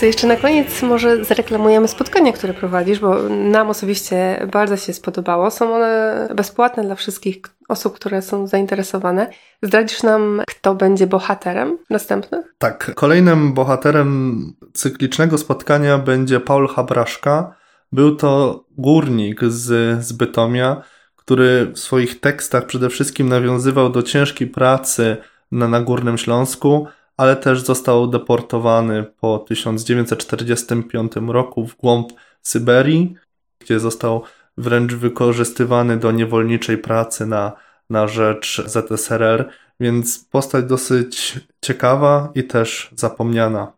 To 0.00 0.06
jeszcze 0.06 0.26
na 0.26 0.36
koniec 0.36 0.82
może 0.82 1.24
zareklamujemy 1.24 1.88
spotkania, 1.88 2.32
które 2.32 2.54
prowadzisz, 2.54 2.98
bo 2.98 3.22
nam 3.28 3.70
osobiście 3.70 4.46
bardzo 4.52 4.76
się 4.76 4.92
spodobało. 4.92 5.50
Są 5.50 5.74
one 5.74 6.28
bezpłatne 6.34 6.82
dla 6.82 6.94
wszystkich 6.94 7.36
osób, 7.68 7.94
które 7.94 8.22
są 8.22 8.46
zainteresowane. 8.46 9.30
Zdradzisz 9.62 10.02
nam, 10.02 10.42
kto 10.46 10.74
będzie 10.74 11.06
bohaterem 11.06 11.78
następnych? 11.90 12.54
Tak, 12.58 12.94
kolejnym 12.94 13.52
bohaterem 13.52 14.42
cyklicznego 14.72 15.38
spotkania 15.38 15.98
będzie 15.98 16.40
Paul 16.40 16.68
Habraszka. 16.68 17.54
Był 17.92 18.16
to 18.16 18.64
górnik 18.78 19.40
z, 19.44 19.98
z 20.04 20.12
Bytomia, 20.12 20.82
który 21.16 21.72
w 21.74 21.78
swoich 21.78 22.20
tekstach 22.20 22.66
przede 22.66 22.88
wszystkim 22.88 23.28
nawiązywał 23.28 23.90
do 23.90 24.02
ciężkiej 24.02 24.48
pracy 24.48 25.16
na, 25.52 25.68
na 25.68 25.80
Górnym 25.80 26.18
Śląsku, 26.18 26.86
ale 27.20 27.36
też 27.36 27.60
został 27.60 28.06
deportowany 28.06 29.04
po 29.20 29.38
1945 29.38 31.12
roku 31.28 31.66
w 31.66 31.76
głąb 31.76 32.12
Syberii, 32.42 33.14
gdzie 33.58 33.80
został 33.80 34.22
wręcz 34.56 34.94
wykorzystywany 34.94 35.96
do 35.96 36.12
niewolniczej 36.12 36.78
pracy 36.78 37.26
na, 37.26 37.52
na 37.90 38.08
rzecz 38.08 38.62
ZSRR, 38.66 39.50
więc 39.80 40.24
postać 40.24 40.64
dosyć 40.64 41.40
ciekawa 41.60 42.32
i 42.34 42.44
też 42.44 42.90
zapomniana. 42.96 43.72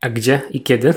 A 0.00 0.08
gdzie 0.08 0.42
i 0.50 0.62
kiedy? 0.62 0.94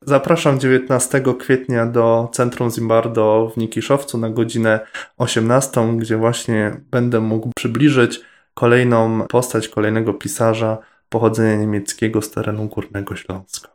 Zapraszam 0.00 0.60
19 0.60 1.22
kwietnia 1.38 1.86
do 1.86 2.28
Centrum 2.32 2.70
Zimbardo 2.70 3.52
w 3.54 3.56
Nikiszowcu 3.56 4.18
na 4.18 4.30
godzinę 4.30 4.80
18, 5.18 5.96
gdzie 5.96 6.16
właśnie 6.16 6.80
będę 6.90 7.20
mógł 7.20 7.50
przybliżyć 7.56 8.20
kolejną 8.54 9.26
postać, 9.26 9.68
kolejnego 9.68 10.14
pisarza, 10.14 10.78
pochodzenia 11.12 11.56
niemieckiego 11.56 12.22
z 12.22 12.30
terenu 12.30 12.66
Górnego 12.66 13.16
Śląska. 13.16 13.68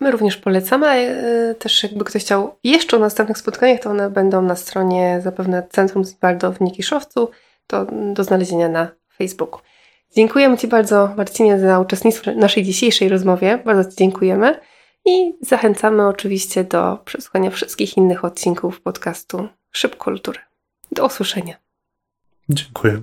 My 0.00 0.10
również 0.10 0.36
polecamy, 0.36 0.86
a 0.86 0.94
e, 0.94 1.54
też 1.54 1.82
jakby 1.82 2.04
ktoś 2.04 2.22
chciał 2.22 2.54
jeszcze 2.64 2.96
o 2.96 3.00
następnych 3.00 3.38
spotkaniach, 3.38 3.80
to 3.80 3.90
one 3.90 4.10
będą 4.10 4.42
na 4.42 4.56
stronie 4.56 5.20
zapewne 5.24 5.66
Centrum 5.70 6.04
Zimbaldo 6.04 6.52
w 6.52 6.60
Nikiszowcu, 6.60 7.30
to 7.66 7.86
do 8.14 8.24
znalezienia 8.24 8.68
na 8.68 8.88
Facebooku. 9.18 9.60
Dziękujemy 10.16 10.58
Ci 10.58 10.68
bardzo, 10.68 11.14
Marcinie, 11.16 11.58
za 11.58 11.80
uczestnictwo 11.80 12.32
w 12.32 12.36
naszej 12.36 12.64
dzisiejszej 12.64 13.08
rozmowie. 13.08 13.58
Bardzo 13.64 13.90
Ci 13.90 13.96
dziękujemy 13.96 14.60
i 15.04 15.34
zachęcamy 15.40 16.06
oczywiście 16.06 16.64
do 16.64 16.98
przesłuchania 17.04 17.50
wszystkich 17.50 17.96
innych 17.96 18.24
odcinków 18.24 18.80
podcastu 18.80 19.48
Szyb 19.72 19.96
Kultury. 19.96 20.38
Do 20.92 21.06
usłyszenia. 21.06 21.54
Dziękuję. 22.48 23.02